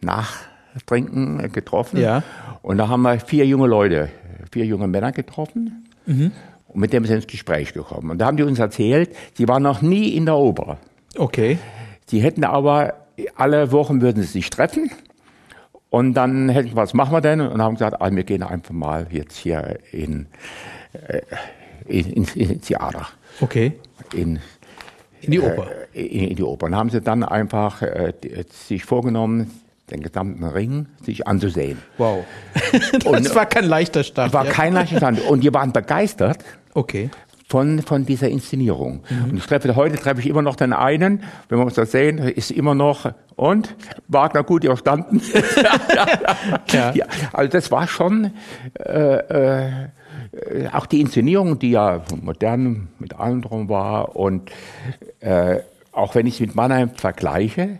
[0.00, 2.00] Nachtrinken getroffen.
[2.00, 2.22] Ja.
[2.62, 4.08] Und da haben wir vier junge Leute,
[4.50, 5.84] vier junge Männer getroffen.
[6.68, 8.10] Und mit denen sind wir ins Gespräch gekommen.
[8.10, 10.78] Und da haben die uns erzählt, sie waren noch nie in der Oper.
[11.16, 11.58] Okay.
[12.06, 12.94] Sie hätten aber,
[13.34, 14.90] alle Wochen würden sie sich treffen.
[15.90, 17.40] Und dann hätten wir, was machen wir denn?
[17.40, 20.26] Und haben gesagt, ah, wir gehen einfach mal jetzt hier in,
[20.92, 21.22] äh,
[21.86, 23.06] in, in, ins Theater.
[23.40, 23.72] Okay.
[24.16, 24.40] In,
[25.20, 25.68] In die Oper.
[25.94, 26.66] äh, in, in die Oper.
[26.66, 29.50] Und haben sie dann einfach äh, die- sich vorgenommen,
[29.90, 31.78] den gesamten Ring sich anzusehen.
[31.98, 32.24] Wow.
[32.72, 34.32] das und, war kein leichter Start.
[34.32, 34.52] War ja.
[34.52, 35.20] kein leichter Start.
[35.20, 36.44] Und die waren begeistert.
[36.74, 37.10] Okay
[37.48, 39.04] von, von dieser Inszenierung.
[39.08, 39.30] Mhm.
[39.30, 42.18] Und ich treffe, heute treffe ich immer noch den einen, wenn wir uns das sehen,
[42.18, 43.74] ist immer noch, und?
[44.08, 45.20] Wagner gut überstanden?
[46.72, 46.92] ja.
[46.94, 47.04] ja.
[47.32, 48.32] Also das war schon,
[48.78, 49.70] äh, äh,
[50.72, 54.50] auch die Inszenierung, die ja modern mit allem drum war und
[55.20, 55.60] äh,
[55.92, 57.78] auch wenn ich es mit Mannheim vergleiche,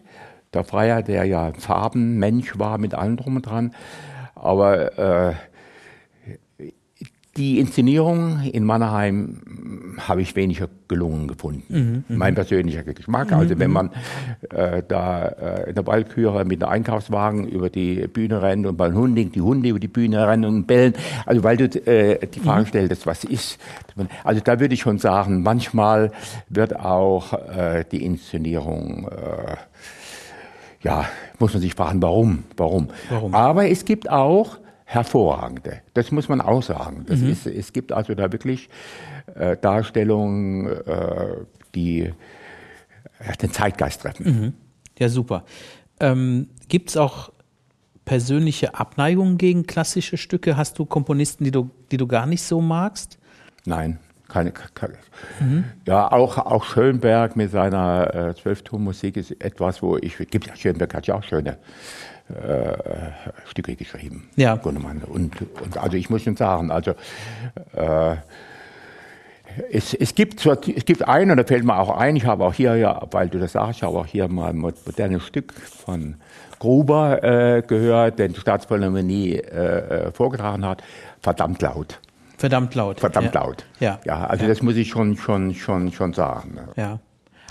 [0.54, 3.74] der Freier, der ja Farbenmensch war mit allem drum und dran,
[4.34, 5.34] aber äh,
[7.36, 9.42] die Inszenierung in Mannheim
[9.98, 11.64] habe ich weniger gelungen gefunden.
[11.68, 12.18] Mhm, mhm.
[12.18, 13.30] mein persönlicher Geschmack.
[13.30, 13.74] Mhm, also wenn mhm.
[13.74, 13.90] man
[14.50, 18.94] äh, da äh, in der Waldküre mit einem Einkaufswagen über die Bühne rennt und beim
[18.94, 20.94] Hunding die Hunde über die Bühne rennen und bellen.
[21.24, 22.68] Also weil du äh, die Frage mhm.
[22.68, 23.58] stellst, was ist.
[24.24, 26.12] Also da würde ich schon sagen, manchmal
[26.48, 29.56] wird auch äh, die Inszenierung äh,
[30.82, 31.06] ja,
[31.38, 32.88] muss man sich fragen, warum, warum.
[33.08, 33.34] warum?
[33.34, 35.82] Aber es gibt auch hervorragende.
[35.94, 37.04] Das muss man auch sagen.
[37.08, 37.30] Das mhm.
[37.30, 38.70] ist, es gibt also da wirklich
[39.34, 41.36] äh, Darstellungen, äh,
[41.74, 42.12] die
[43.42, 44.24] den Zeitgeist treffen.
[44.24, 44.52] Mhm.
[44.98, 45.44] Ja, super.
[46.00, 47.32] Ähm, gibt es auch
[48.04, 50.56] persönliche Abneigungen gegen klassische Stücke?
[50.56, 53.18] Hast du Komponisten, die du, die du gar nicht so magst?
[53.64, 54.94] Nein, keine, keine
[55.40, 55.64] mhm.
[55.86, 61.06] ja auch auch Schönberg mit seiner äh, Zwölftonmusik ist etwas, wo ich gibt Schönberg hat
[61.08, 61.58] ja auch schöne
[62.28, 64.28] äh, Stücke geschrieben.
[64.36, 64.54] Ja.
[64.54, 66.92] Und, und, also ich muss schon sagen, also
[67.74, 68.16] äh,
[69.70, 72.54] es, es, gibt es gibt einen, und da fällt mir auch ein, ich habe auch
[72.54, 76.16] hier, ja, weil du das sagst, ich habe auch hier mal ein modernes Stück von
[76.58, 80.82] Gruber äh, gehört, den die Staatsphilharmonie äh, vorgetragen hat,
[81.20, 82.00] verdammt laut.
[82.38, 83.00] Verdammt laut.
[83.00, 83.40] Verdammt ja.
[83.40, 83.64] laut.
[83.80, 83.98] Ja.
[84.04, 84.48] Ja, also ja.
[84.48, 86.58] das muss ich schon, schon, schon, schon sagen.
[86.76, 86.98] Ja.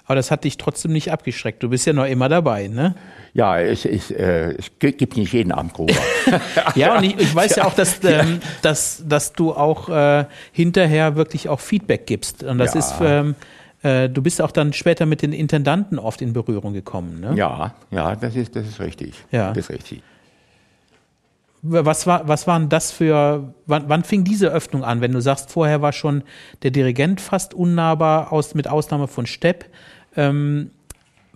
[0.05, 1.63] Aber das hat dich trotzdem nicht abgeschreckt.
[1.63, 2.95] Du bist ja noch immer dabei, ne?
[3.33, 5.95] Ja, es, es, äh, es gibt nicht jeden Abend Gruber.
[6.75, 11.15] ja, und ich, ich weiß ja auch, dass, ähm, dass, dass du auch äh, hinterher
[11.15, 12.43] wirklich auch Feedback gibst.
[12.43, 12.79] Und das ja.
[12.79, 13.35] ist, ähm,
[13.81, 17.33] äh, du bist auch dann später mit den Intendanten oft in Berührung gekommen, ne?
[17.35, 19.15] Ja, ja, das ist, das ist richtig.
[19.31, 19.49] Ja.
[19.49, 20.01] Das ist richtig.
[21.61, 25.01] Was war, was waren das für, wann, wann fing diese Öffnung an?
[25.01, 26.23] Wenn du sagst, vorher war schon
[26.61, 29.65] der Dirigent fast unnahbar, aus, mit Ausnahme von Stepp.
[30.15, 30.71] Ähm,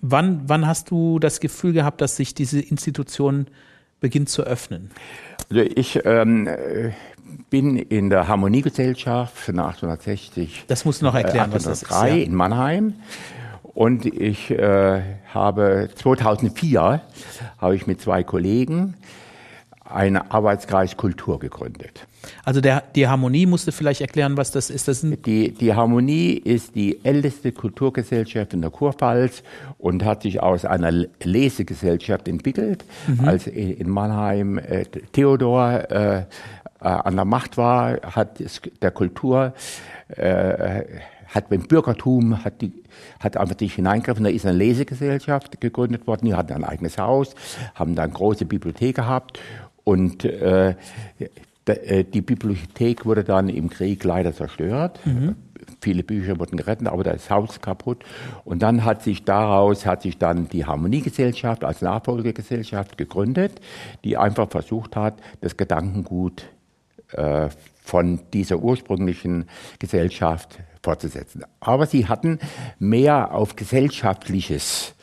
[0.02, 3.48] wann, wann hast du das Gefühl gehabt, dass sich diese Institution
[4.00, 4.92] beginnt zu öffnen?
[5.50, 6.48] Also ich ähm,
[7.50, 10.66] bin in der Harmoniegesellschaft von 1860.
[10.68, 11.92] Das musst du noch erklären, was das ist.
[11.92, 12.06] Ja.
[12.06, 12.94] in Mannheim.
[13.64, 15.02] Und ich äh,
[15.34, 17.02] habe 2004
[17.60, 18.96] habe ich mit zwei Kollegen
[19.86, 22.06] einen Arbeitskreis Kultur gegründet.
[22.44, 24.88] Also der, die Harmonie musste vielleicht erklären, was das ist.
[24.88, 29.44] Das die, die Harmonie ist die älteste Kulturgesellschaft in der Kurpfalz
[29.78, 30.92] und hat sich aus einer
[31.24, 32.84] Lesegesellschaft entwickelt.
[33.08, 33.28] Mhm.
[33.28, 36.24] Als in Mannheim äh, Theodor äh, äh,
[36.80, 38.44] an der Macht war, hat
[38.82, 39.54] der Kultur
[40.10, 40.84] äh,
[41.28, 42.72] hat beim Bürgertum hat die
[43.20, 44.24] hat einfach sich hineingegriffen.
[44.24, 46.26] Da ist eine Lesegesellschaft gegründet worden.
[46.26, 47.36] Die hatten ein eigenes Haus,
[47.76, 49.40] haben da eine große Bibliothek gehabt
[49.84, 50.76] und äh,
[51.76, 55.00] die Bibliothek wurde dann im Krieg leider zerstört.
[55.06, 55.36] Mhm.
[55.82, 58.04] Viele Bücher wurden gerettet, aber das Haus kaputt.
[58.44, 63.62] Und dann hat sich daraus hat sich dann die Harmoniegesellschaft als Nachfolgegesellschaft gegründet,
[64.04, 66.46] die einfach versucht hat, das Gedankengut
[67.14, 67.50] äh,
[67.84, 69.46] von dieser ursprünglichen
[69.80, 71.44] Gesellschaft fortzusetzen.
[71.60, 72.40] Aber sie hatten
[72.78, 74.96] mehr auf gesellschaftliches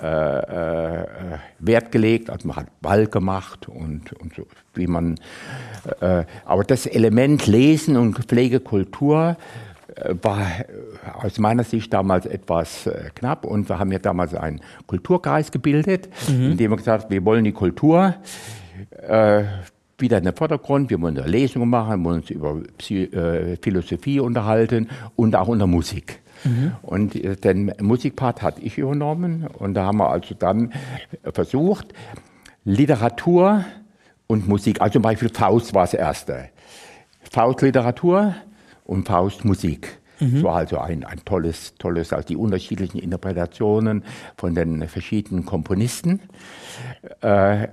[0.00, 1.06] äh, äh,
[1.58, 2.30] Wert gelegt.
[2.30, 5.16] Also man hat Ball gemacht und, und so, wie man.
[6.00, 9.36] Äh, aber das Element Lesen und Pflegekultur
[9.96, 10.64] äh, war äh,
[11.24, 16.08] aus meiner Sicht damals etwas äh, knapp und wir haben ja damals einen Kulturkreis gebildet,
[16.28, 16.52] mhm.
[16.52, 18.14] in dem wir gesagt haben, wir wollen die Kultur
[19.98, 20.90] wieder in den Vordergrund.
[20.90, 22.60] Wir wollen Lesungen machen, wir wollen uns über
[23.60, 26.21] Philosophie unterhalten und auch unter Musik.
[26.44, 26.72] Mhm.
[26.82, 30.72] Und äh, den Musikpart hatte ich übernommen und da haben wir also dann
[31.32, 31.92] versucht,
[32.64, 33.64] Literatur
[34.26, 36.48] und Musik, also zum Beispiel Faust war das erste.
[37.30, 38.34] Faust Literatur
[38.84, 39.98] und Faust Musik.
[40.20, 40.36] Mhm.
[40.36, 44.04] Es war also ein, ein tolles, tolles, also die unterschiedlichen Interpretationen
[44.36, 46.20] von den verschiedenen Komponisten.
[47.20, 47.68] Äh,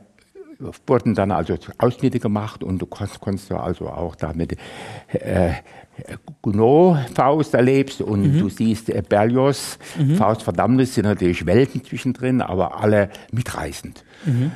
[0.86, 4.58] wurden dann also Ausschnitte gemacht und du konntest, konntest also auch damit
[5.08, 5.54] äh,
[6.42, 8.40] Gounod-Faust erlebst und mhm.
[8.40, 10.16] du siehst äh, Berlioz, mhm.
[10.16, 14.04] Faust Verdammnis sind natürlich Welten zwischendrin, aber alle mitreißend.
[14.26, 14.52] Mhm.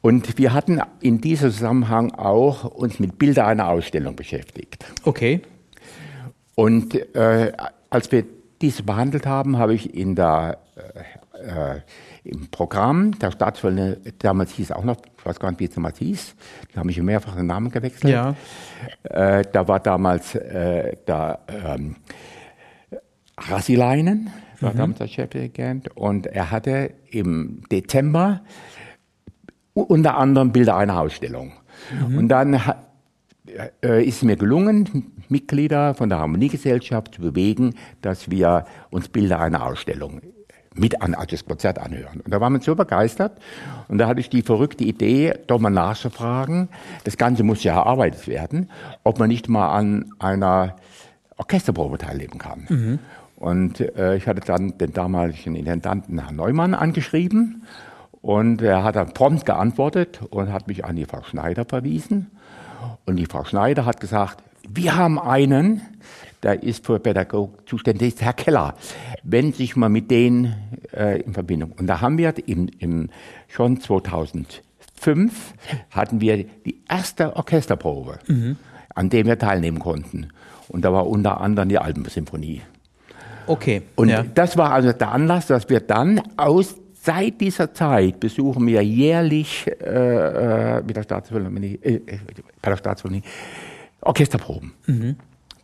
[0.00, 4.84] Und wir hatten in diesem Zusammenhang auch uns mit Bilder einer Ausstellung beschäftigt.
[5.04, 5.42] Okay.
[6.54, 7.52] Und äh,
[7.90, 8.24] als wir
[8.62, 10.58] dies behandelt haben, habe ich in der,
[11.34, 11.80] äh, äh
[12.26, 15.98] im Programm der Staatsfilme, damals hieß auch noch, ich weiß gar nicht, wie es damals
[15.98, 16.34] hieß,
[16.72, 18.12] die haben mich mehrfach den Namen gewechselt.
[18.12, 18.34] Ja.
[19.04, 21.96] Äh, da war damals äh, da ähm,
[23.38, 24.78] Rassileinen, war Mhm.
[24.78, 28.40] damals der Chefdirigent, und er hatte im Dezember
[29.74, 31.52] unter anderem Bilder einer Ausstellung.
[32.08, 32.18] Mhm.
[32.18, 32.54] Und dann
[33.82, 39.40] äh, ist es mir gelungen, Mitglieder von der Harmoniegesellschaft zu bewegen, dass wir uns Bilder
[39.40, 40.20] einer Ausstellung
[40.76, 42.20] mit an also das Konzert anhören.
[42.20, 43.38] Und da waren wir so begeistert.
[43.88, 46.68] Und da hatte ich die verrückte Idee, doch mal nachzufragen,
[47.04, 48.70] das Ganze muss ja erarbeitet werden,
[49.04, 50.76] ob man nicht mal an einer
[51.36, 52.66] Orchesterprobe teilnehmen kann.
[53.36, 57.64] Und äh, ich hatte dann den damaligen Intendanten Herrn Neumann angeschrieben
[58.22, 62.30] und er hat dann prompt geantwortet und hat mich an die Frau Schneider verwiesen.
[63.04, 65.82] Und die Frau Schneider hat gesagt, wir haben einen,
[66.46, 68.74] der ist für Pädagogik zuständig, ist Herr Keller.
[69.24, 70.54] Wenn sich mal mit denen
[70.92, 71.72] äh, in Verbindung.
[71.72, 73.10] Und da haben wir im, im,
[73.48, 75.54] schon 2005
[75.90, 78.20] hatten wir die erste Orchesterprobe,
[78.94, 80.28] an der wir teilnehmen konnten.
[80.68, 82.62] Und da war unter anderem die Alpensymphonie.
[83.48, 83.82] Okay.
[83.96, 84.22] Und ja.
[84.22, 89.66] das war also der Anlass, dass wir dann aus seit dieser Zeit besuchen wir jährlich
[89.66, 92.18] äh, äh, mit der Staatsphilharmonie, äh, äh,
[92.62, 93.24] bei der Staatsphilharmonie
[94.00, 94.72] Orchesterproben.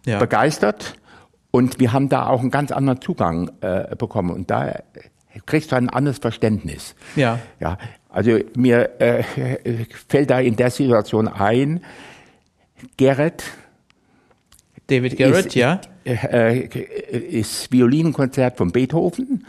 [0.06, 0.18] Ja.
[0.18, 0.94] Begeistert
[1.50, 4.82] und wir haben da auch einen ganz anderen Zugang äh, bekommen und da
[5.46, 6.94] kriegst du ein anderes Verständnis.
[7.16, 7.38] Ja.
[7.60, 9.22] Ja, also mir äh,
[10.08, 11.84] fällt da in der Situation ein,
[12.96, 13.44] Gerrit
[14.88, 15.80] David Garrett, ist, ja.
[16.04, 19.46] äh, ist Violinkonzert von Beethoven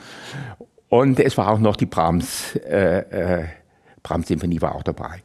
[0.89, 2.99] und es war auch noch die Brahms, äh,
[3.41, 3.45] äh,
[4.03, 5.23] Brahms-Symphonie war auch dabei.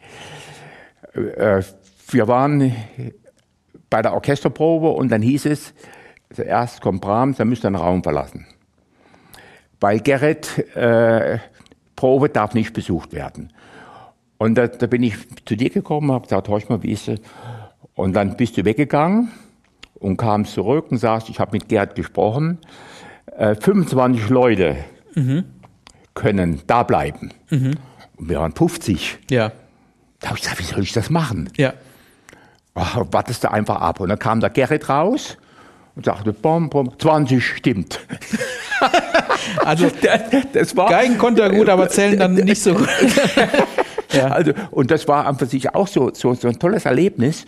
[1.14, 1.62] Äh,
[2.11, 2.73] wir waren
[3.90, 5.74] bei der Orchesterprobe und dann hieß es,
[6.35, 8.46] zuerst kommt Brahms, dann müsst ihr den Raum verlassen.
[9.81, 11.38] Weil Gerrit, äh,
[11.96, 13.53] Probe darf nicht besucht werden.
[14.38, 17.20] Und da, da bin ich zu dir gekommen, habe gesagt, horch mal, wie ist es?
[17.94, 19.33] Und dann bist du weggegangen
[19.94, 22.59] und kamst zurück und sagst, ich habe mit Gerd gesprochen,
[23.37, 24.77] äh, 25 Leute
[26.14, 27.31] können da bleiben.
[28.16, 29.18] Und wir waren 50.
[29.31, 29.53] Ja.
[30.20, 31.51] Da habe ich gesagt, wie soll ich das machen?
[31.57, 31.74] Ja.
[32.79, 34.01] Ach, wartest du einfach ab.
[34.01, 35.37] Und dann kam der Gerrit raus
[35.97, 38.01] und sagte, bom, bom, 20 stimmt.
[39.64, 39.91] Also
[40.53, 42.88] Das war, Geigen konnte er gut, aber zählen dann nicht so gut.
[44.12, 44.29] Ja.
[44.29, 47.45] Also, und das war an für sich auch so, so, so ein tolles Erlebnis.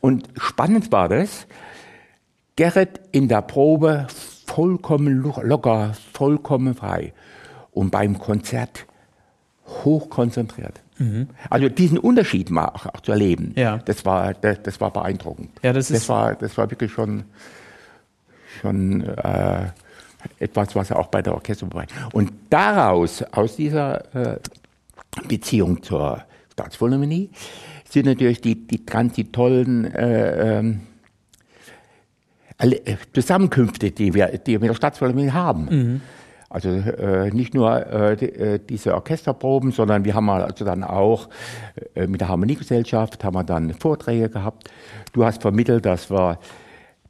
[0.00, 1.46] Und spannend war das,
[2.56, 4.06] Gerrit in der Probe
[4.46, 7.12] vollkommen lo- locker, vollkommen frei.
[7.72, 8.86] Und beim Konzert
[9.84, 10.80] hochkonzentriert.
[11.50, 13.78] Also diesen Unterschied mal auch, auch zu erleben, Ja.
[13.84, 15.50] das, war, das, das war beeindruckend.
[15.62, 17.24] Ja, das das, war, das war wirklich schon,
[18.60, 19.66] schon äh,
[20.40, 21.86] etwas, was er auch bei der Orchesterprobe.
[22.12, 24.38] Und daraus, aus dieser äh,
[25.28, 27.30] Beziehung zur Staatsphilharmonie
[27.88, 30.80] sind natürlich die, die ganz die tollen äh, ähm,
[32.58, 36.00] äh, Zusammenkünfte, die wir, die wir mit der Staatsphilharmonie haben.
[36.50, 41.28] Also äh, nicht nur äh, äh, diese Orchesterproben, sondern wir haben also dann auch
[41.94, 44.70] äh, mit der Harmoniegesellschaft haben wir dann Vorträge gehabt.
[45.12, 46.38] Du hast vermittelt, dass wir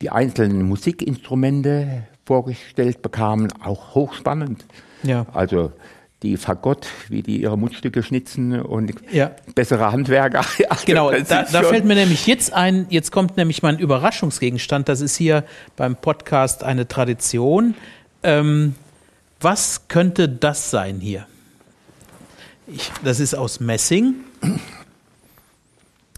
[0.02, 4.64] die einzelnen Musikinstrumente vorgestellt bekamen, auch hochspannend.
[5.04, 5.24] Ja.
[5.32, 5.72] Also
[6.24, 9.30] die Fagott, wie die ihre Mundstücke schnitzen und Ja.
[9.54, 10.44] bessere Handwerker.
[10.68, 15.00] Also Genau, da, da fällt mir nämlich jetzt ein, jetzt kommt nämlich mein Überraschungsgegenstand, das
[15.00, 15.44] ist hier
[15.76, 17.74] beim Podcast eine Tradition.
[18.24, 18.74] Ähm,
[19.40, 21.26] was könnte das sein hier?
[22.66, 24.14] Ich, das ist aus Messing.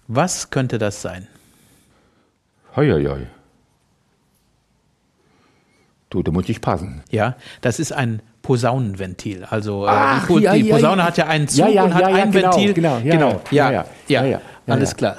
[0.09, 1.29] Was könnte das sein?
[2.77, 3.27] Hoi.
[6.09, 7.03] Du, da muss ich passen.
[7.11, 9.45] Ja, das ist ein Posaunenventil.
[9.49, 11.07] Also äh, Ach, die, Po- ja, die Posaune ja.
[11.07, 12.75] hat ja einen Zug Ja, und hat ein genau, Ventil.
[12.75, 13.41] genau, ja, genau.
[13.53, 15.19] ja, Ja, ja, alles klar.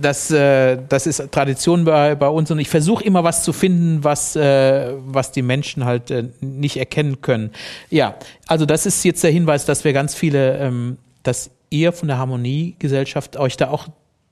[0.00, 4.02] Das, äh, das ist Tradition bei, bei uns und ich versuche immer was zu finden,
[4.02, 7.50] was, äh, was die Menschen halt äh, nicht erkennen können.
[7.90, 8.14] Ja,
[8.46, 12.18] also das ist jetzt der Hinweis, dass wir ganz viele, ähm, dass ihr von der
[12.18, 13.88] Harmoniegesellschaft euch da auch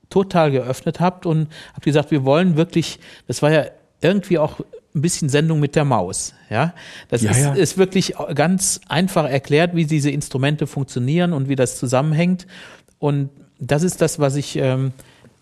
[0.09, 3.65] total geöffnet habt und habt gesagt, wir wollen wirklich, das war ja
[4.01, 4.59] irgendwie auch
[4.95, 6.73] ein bisschen Sendung mit der Maus, ja.
[7.09, 7.53] Das Ja, ist, ja.
[7.53, 12.47] ist wirklich ganz einfach erklärt, wie diese Instrumente funktionieren und wie das zusammenhängt.
[12.99, 13.29] Und
[13.59, 14.91] das ist das, was ich, ähm,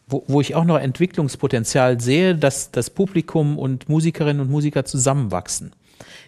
[0.08, 5.72] wo, wo ich auch noch Entwicklungspotenzial sehe, dass das Publikum und Musikerinnen und Musiker zusammenwachsen.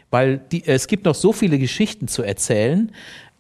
[0.10, 2.92] Weil die, es gibt noch so viele Geschichten zu erzählen,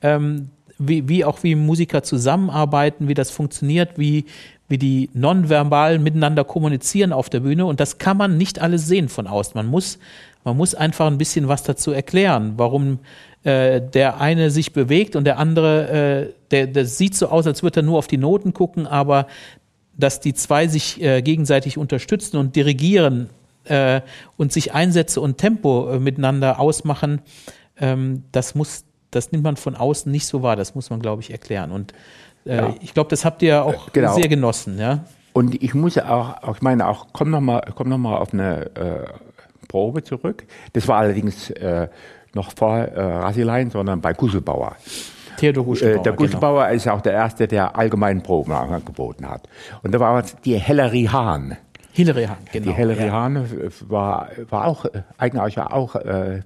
[0.01, 4.25] ähm, wie, wie auch wie Musiker zusammenarbeiten, wie das funktioniert, wie,
[4.67, 7.65] wie die nonverbal miteinander kommunizieren auf der Bühne.
[7.65, 9.53] Und das kann man nicht alles sehen von außen.
[9.55, 9.97] Man muss,
[10.43, 12.99] Man muss einfach ein bisschen was dazu erklären, warum
[13.43, 17.63] äh, der eine sich bewegt und der andere, äh, der, der sieht so aus, als
[17.63, 19.27] würde er nur auf die Noten gucken, aber
[19.97, 23.29] dass die zwei sich äh, gegenseitig unterstützen und dirigieren
[23.65, 24.01] äh,
[24.37, 27.21] und sich Einsätze und Tempo äh, miteinander ausmachen,
[27.79, 30.55] ähm, das muss, das nimmt man von außen nicht so wahr.
[30.55, 31.71] Das muss man, glaube ich, erklären.
[31.71, 31.93] Und
[32.45, 32.75] äh, ja.
[32.81, 34.13] ich glaube, das habt ihr auch genau.
[34.13, 35.03] sehr genossen, ja.
[35.33, 38.33] Und ich muss ja auch, ich meine auch, komm noch mal, komm noch mal auf
[38.33, 39.05] eine äh,
[39.67, 40.45] Probe zurück.
[40.73, 41.89] Das war allerdings äh,
[42.33, 44.75] noch vor äh, Rassilein, sondern bei Kuselbauer.
[45.37, 45.99] Theodor Kuschelbauer.
[45.99, 46.75] Äh, der Kuschelbauer genau.
[46.75, 49.47] ist auch der Erste, der allgemeinen Proben angeboten hat.
[49.83, 51.57] Und da war die Hellery Hahn.
[51.93, 52.65] Hilary Hahn, genau.
[52.67, 53.11] Die Hellery ja.
[53.11, 53.49] Hahn
[53.87, 54.85] war, war auch,
[55.17, 56.41] eigentlich war auch äh,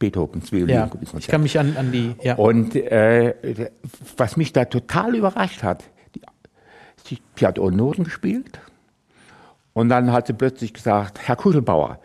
[0.00, 0.74] Beethovens Violin.
[0.74, 2.34] Ja, ich kann mich an, an die, ja.
[2.34, 3.34] Und äh,
[4.16, 5.84] was mich da total überrascht hat,
[6.16, 6.22] die,
[7.04, 8.60] sie, sie hat ohne Noten gespielt
[9.74, 12.00] und dann hat sie plötzlich gesagt, Herr Kuschelbauer,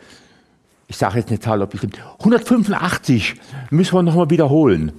[0.88, 3.34] ich sage jetzt eine Zahl, ob bestimmt, 185
[3.70, 4.92] müssen wir nochmal wiederholen.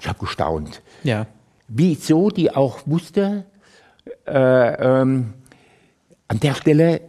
[0.00, 0.82] Ich habe gestaunt.
[1.02, 1.26] Ja.
[1.68, 3.44] Wieso die auch wusste,
[4.26, 5.34] äh, ähm,
[6.28, 7.00] an der Stelle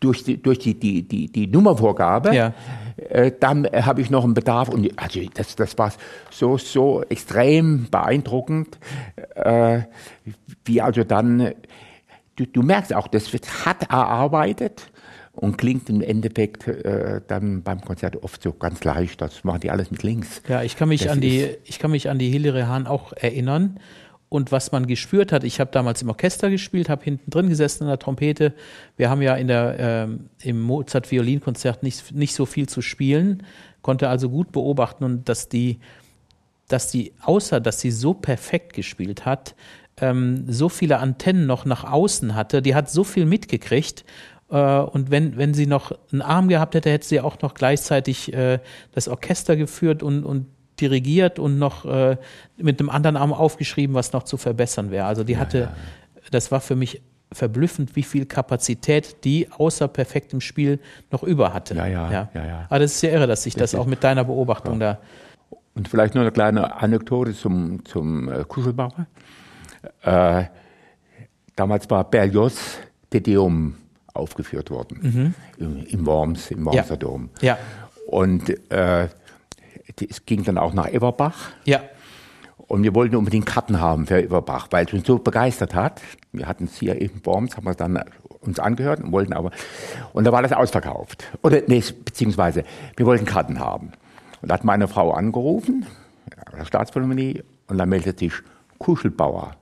[0.00, 2.54] durch die, durch die, die, die, die Nummervorgabe, ja.
[2.96, 5.92] äh, dann habe ich noch einen Bedarf und also das, das war
[6.30, 8.78] so, so extrem beeindruckend,
[9.34, 9.82] äh,
[10.64, 11.52] wie also dann,
[12.36, 14.91] du, du merkst auch, das wird hart erarbeitet
[15.32, 19.20] und klingt im Endeffekt äh, dann beim Konzert oft so ganz leicht.
[19.20, 20.42] Das machen die alles mit links.
[20.48, 23.12] Ja, ich kann mich das an die, ich kann mich an die Hilary Hahn auch
[23.14, 23.80] erinnern.
[24.28, 27.82] Und was man gespürt hat, ich habe damals im Orchester gespielt, habe hinten drin gesessen
[27.82, 28.54] in der Trompete.
[28.96, 33.42] Wir haben ja in der, ähm, im Mozart-Violinkonzert nicht, nicht so viel zu spielen,
[33.82, 35.80] konnte also gut beobachten und dass die,
[36.68, 39.54] dass die, außer dass sie so perfekt gespielt hat,
[39.98, 44.04] ähm, so viele Antennen noch nach außen hatte, die hat so viel mitgekriegt äh,
[44.56, 48.58] und wenn, wenn sie noch einen Arm gehabt hätte, hätte sie auch noch gleichzeitig äh,
[48.92, 50.46] das Orchester geführt und, und
[50.80, 52.16] dirigiert und noch äh,
[52.58, 55.06] mit einem anderen Arm aufgeschrieben, was noch zu verbessern wäre.
[55.06, 55.74] Also die ja, hatte, ja.
[56.30, 61.74] das war für mich verblüffend, wie viel Kapazität die außer perfektem Spiel noch über hatte.
[61.74, 62.28] Ja, ja, ja.
[62.34, 62.66] ja, ja.
[62.68, 64.98] Aber das ist ja irre, dass sich das auch mit deiner Beobachtung da.
[65.74, 69.06] Und vielleicht noch eine kleine Anekdote zum, zum äh, Kuschelbauer.
[70.02, 70.44] Äh,
[71.56, 73.76] damals war Berlioz Tedeum
[74.14, 74.98] aufgeführt worden.
[75.00, 75.34] Mhm.
[75.58, 77.30] Im, Im Worms, im Wormser Dom.
[77.40, 77.58] Ja.
[78.06, 79.08] Und äh,
[80.08, 81.50] es ging dann auch nach Everbach.
[81.64, 81.82] Ja.
[82.56, 86.00] Und wir wollten unbedingt Karten haben für Everbach, weil es uns so begeistert hat.
[86.32, 88.02] Wir hatten es hier eben Worms, haben wir dann
[88.40, 89.50] uns angehört und wollten aber,
[90.12, 91.24] und da war das ausverkauft.
[91.42, 92.64] Oder, nee, beziehungsweise,
[92.96, 93.92] wir wollten Karten haben.
[94.40, 95.86] Und da hat meine Frau angerufen,
[96.56, 98.32] der Staatsphilharmonie, und dann meldet sich
[98.78, 99.52] Kuschelbauer.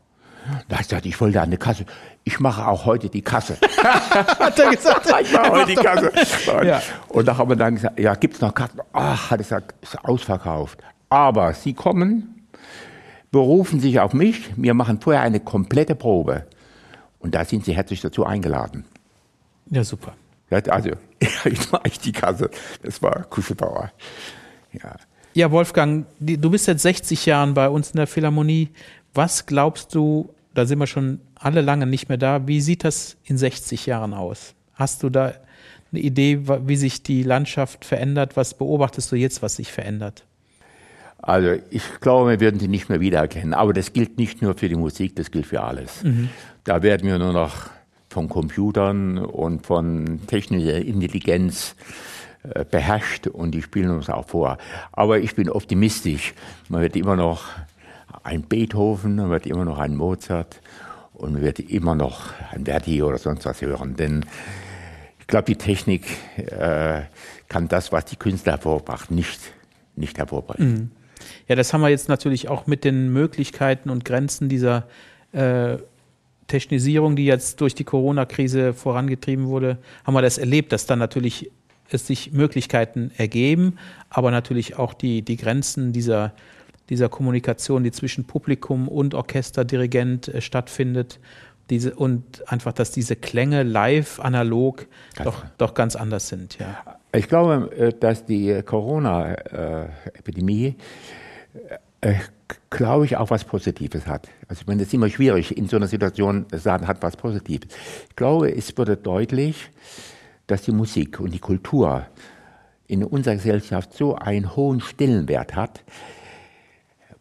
[0.68, 1.84] Da hat gesagt, ich wollte eine Kasse
[2.24, 3.56] ich mache auch heute die Kasse.
[3.82, 5.12] hat er gesagt?
[5.22, 6.12] ich mache heute die Kasse.
[6.66, 6.82] Ja.
[7.08, 8.78] Und da haben wir dann gesagt, ja, gibt es noch Karten?
[8.92, 10.78] Ach, hat er gesagt, ist ausverkauft.
[11.08, 12.46] Aber Sie kommen,
[13.30, 16.46] berufen sich auf mich, wir machen vorher eine komplette Probe.
[17.18, 18.84] Und da sind Sie herzlich dazu eingeladen.
[19.70, 20.14] Ja, super.
[20.50, 20.90] Also,
[21.44, 22.50] ich mache die Kasse.
[22.82, 23.92] Das war Kuschelbauer.
[24.72, 24.96] Ja.
[25.32, 28.68] Ja, Wolfgang, du bist seit 60 Jahren bei uns in der Philharmonie.
[29.14, 32.46] Was glaubst du, da sind wir schon alle lange nicht mehr da.
[32.46, 34.54] Wie sieht das in 60 Jahren aus?
[34.74, 35.34] Hast du da
[35.92, 38.36] eine Idee, wie sich die Landschaft verändert?
[38.36, 40.24] Was beobachtest du jetzt, was sich verändert?
[41.22, 43.54] Also ich glaube, wir werden sie nicht mehr wiedererkennen.
[43.54, 46.02] Aber das gilt nicht nur für die Musik, das gilt für alles.
[46.02, 46.30] Mhm.
[46.64, 47.68] Da werden wir nur noch
[48.08, 51.76] von Computern und von technischer Intelligenz
[52.42, 54.56] äh, beherrscht und die spielen uns auch vor.
[54.92, 56.34] Aber ich bin optimistisch.
[56.68, 57.44] Man wird immer noch
[58.22, 60.60] ein Beethoven, man wird immer noch ein Mozart
[61.14, 63.96] und wird immer noch ein Verdi oder sonst was hören.
[63.96, 64.24] Denn
[65.18, 66.04] ich glaube, die Technik
[66.36, 67.02] äh,
[67.48, 69.40] kann das, was die Künstler hervorbracht, nicht,
[69.96, 70.72] nicht hervorbringen.
[70.72, 70.90] Mhm.
[71.48, 74.86] Ja, das haben wir jetzt natürlich auch mit den Möglichkeiten und Grenzen dieser
[75.32, 75.76] äh,
[76.46, 81.50] Technisierung, die jetzt durch die Corona-Krise vorangetrieben wurde, haben wir das erlebt, dass dann natürlich
[81.90, 83.78] es sich Möglichkeiten ergeben,
[84.08, 86.32] aber natürlich auch die, die Grenzen dieser
[86.90, 91.20] dieser Kommunikation, die zwischen Publikum und Orchesterdirigent äh, stattfindet.
[91.70, 94.88] Diese, und einfach, dass diese Klänge live, analog
[95.22, 96.58] doch, doch ganz anders sind.
[96.58, 96.82] Ja.
[97.12, 100.74] Ich glaube, äh, dass die Corona-Epidemie,
[102.00, 102.14] äh,
[102.70, 104.26] glaube ich, auch was Positives hat.
[104.48, 107.16] Also ich meine, es ist immer schwierig, in so einer Situation zu sagen, hat was
[107.16, 107.68] Positives.
[108.08, 109.70] Ich glaube, es wurde deutlich,
[110.48, 112.06] dass die Musik und die Kultur
[112.88, 115.84] in unserer Gesellschaft so einen hohen Stellenwert hat,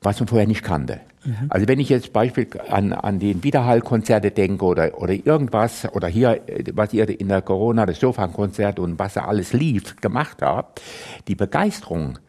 [0.02, 1.02] was man vorher nicht kannte.
[1.26, 1.48] Mhm.
[1.50, 6.42] Also wenn ich jetzt Beispiel an, an den Wiederhallkonzerte denke oder, oder irgendwas, oder hier,
[6.74, 10.82] was ihr in der Corona, das Sofan-Konzert und was da alles lief, gemacht habt,
[11.28, 12.20] die Begeisterung,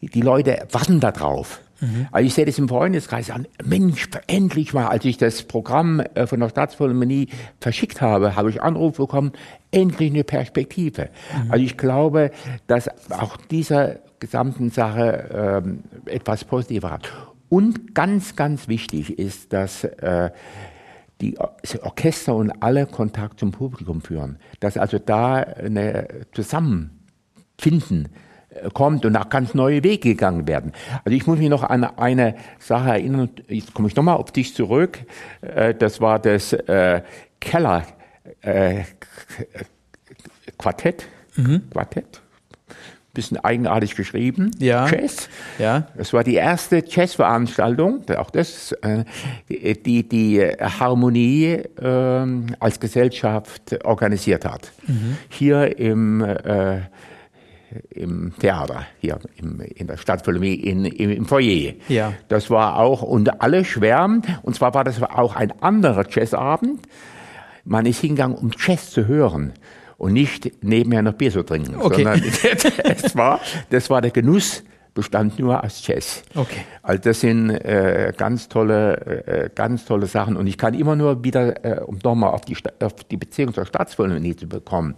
[0.00, 1.60] die, die Leute warten da drauf.
[1.80, 2.08] Mhm.
[2.10, 6.26] Also ich sehe das im Freundeskreis an, Mensch, endlich mal, als ich das Programm äh,
[6.26, 7.28] von der Staatsphilharmonie
[7.60, 9.32] verschickt habe, habe ich Anruf bekommen,
[9.70, 11.10] endlich eine Perspektive.
[11.44, 11.52] Mhm.
[11.52, 12.30] Also ich glaube,
[12.66, 17.10] dass auch dieser gesamten Sache ähm, etwas Positives hat.
[17.48, 20.30] Und ganz, ganz wichtig ist, dass äh,
[21.20, 24.38] die Orchester und alle Kontakt zum Publikum führen.
[24.60, 28.08] Dass also da eine Zusammenfinden
[28.50, 30.72] äh, kommt und auch ganz neue Wege gegangen werden.
[31.04, 34.54] Also ich muss mich noch an eine Sache erinnern, jetzt komme ich nochmal auf dich
[34.54, 35.00] zurück,
[35.40, 37.02] äh, das war das äh,
[37.40, 37.84] Keller
[40.58, 41.06] Quartett,
[41.36, 41.62] mhm.
[41.70, 42.20] Quartett,
[43.14, 44.86] bisschen eigenartig geschrieben, ja.
[44.88, 45.28] Jazz.
[45.58, 45.88] Ja.
[45.96, 49.04] Das war die erste Jazzveranstaltung, auch das, äh,
[49.48, 52.26] die die Harmonie äh,
[52.60, 54.72] als Gesellschaft organisiert hat.
[54.86, 55.16] Mhm.
[55.28, 56.82] Hier im äh,
[57.90, 61.74] im Theater, hier im, in der Stadtphilharmonie, in, im, im Foyer.
[61.88, 62.14] Ja.
[62.28, 66.80] Das war auch, und alle schwärmen, und zwar war das auch ein anderer Jazzabend.
[67.64, 69.52] Man ist hingegangen, um Jazz zu hören
[69.96, 72.04] und nicht nebenher noch Bier zu trinken, okay.
[72.04, 72.22] sondern
[72.84, 76.22] es war, das war der Genuss bestand nur aus Jazz.
[76.34, 76.64] Okay.
[76.82, 80.36] Also das sind äh, ganz tolle, äh, ganz tolle Sachen.
[80.36, 83.66] Und ich kann immer nur wieder, äh, um nochmal auf die, auf die Beziehung zur
[83.66, 84.96] Staatsphilharmonie zu bekommen,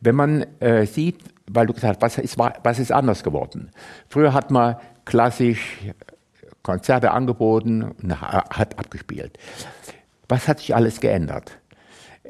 [0.00, 1.18] wenn man äh, sieht,
[1.50, 3.70] weil du gesagt hast, was ist, was ist anders geworden?
[4.08, 5.78] Früher hat man klassisch
[6.62, 9.38] Konzerte angeboten und hat abgespielt.
[10.28, 11.59] Was hat sich alles geändert?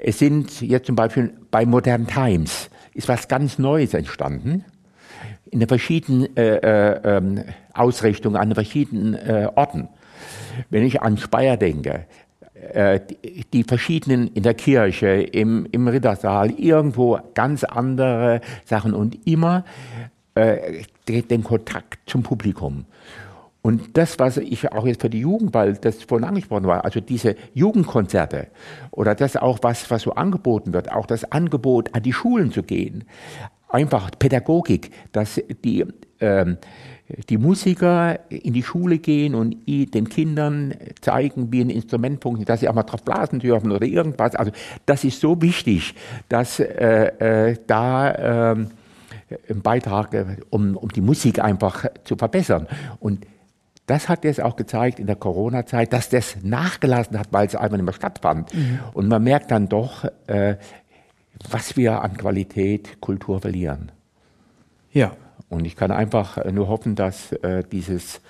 [0.02, 4.64] Es sind jetzt zum Beispiel bei Modern Times ist was ganz Neues entstanden.
[5.50, 7.44] In den verschiedenen äh, äh, ähm,
[7.74, 9.88] Ausrichtungen, an den verschiedenen äh, Orten.
[10.70, 12.06] Wenn ich an Speyer denke,
[12.72, 19.26] äh, die, die, verschiedenen in der Kirche, im, im Rittersaal, irgendwo ganz andere Sachen und
[19.26, 19.64] immer
[20.34, 22.84] äh, den Kontakt zum Publikum.
[23.62, 27.00] Und das, was ich auch jetzt für die Jugend, weil das vorhin angesprochen war, also
[27.00, 28.48] diese Jugendkonzerte
[28.90, 32.62] oder das auch, was, was so angeboten wird, auch das Angebot, an die Schulen zu
[32.62, 33.04] gehen,
[33.68, 35.84] einfach Pädagogik, dass die,
[36.20, 36.56] ähm,
[37.28, 42.60] die Musiker in die Schule gehen und den Kindern zeigen, wie ein Instrument funktioniert, dass
[42.60, 44.34] sie auch mal drauf blasen dürfen oder irgendwas.
[44.36, 44.52] Also
[44.86, 45.94] das ist so wichtig,
[46.28, 48.66] dass äh, äh, da äh,
[49.48, 52.66] ein Beitrag, äh, um, um die Musik einfach zu verbessern.
[53.00, 53.26] Und
[53.90, 57.76] das hat jetzt auch gezeigt in der Corona-Zeit, dass das nachgelassen hat, weil es einfach
[57.76, 58.54] nicht mehr stattfand.
[58.54, 58.78] Mhm.
[58.92, 60.56] Und man merkt dann doch, äh,
[61.50, 63.90] was wir an Qualität Kultur verlieren.
[64.92, 65.16] Ja.
[65.48, 68.20] Und ich kann einfach äh, nur hoffen, dass äh, dieses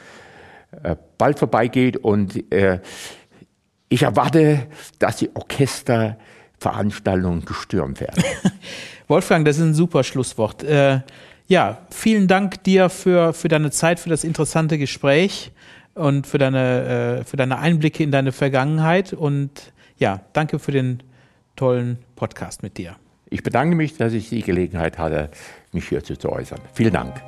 [0.82, 2.80] äh, bald vorbeigeht und äh,
[3.90, 4.66] ich erwarte,
[4.98, 8.24] dass die Orchesterveranstaltungen gestürmt werden.
[9.08, 10.62] Wolfgang, das ist ein super Schlusswort.
[10.62, 11.00] Äh,
[11.50, 15.50] ja, vielen Dank dir für, für deine Zeit, für das interessante Gespräch
[15.94, 19.12] und für deine, äh, für deine Einblicke in deine Vergangenheit.
[19.12, 21.02] Und ja, danke für den
[21.56, 22.94] tollen Podcast mit dir.
[23.30, 25.28] Ich bedanke mich, dass ich die Gelegenheit hatte,
[25.72, 26.60] mich hierzu zu äußern.
[26.72, 27.20] Vielen Dank.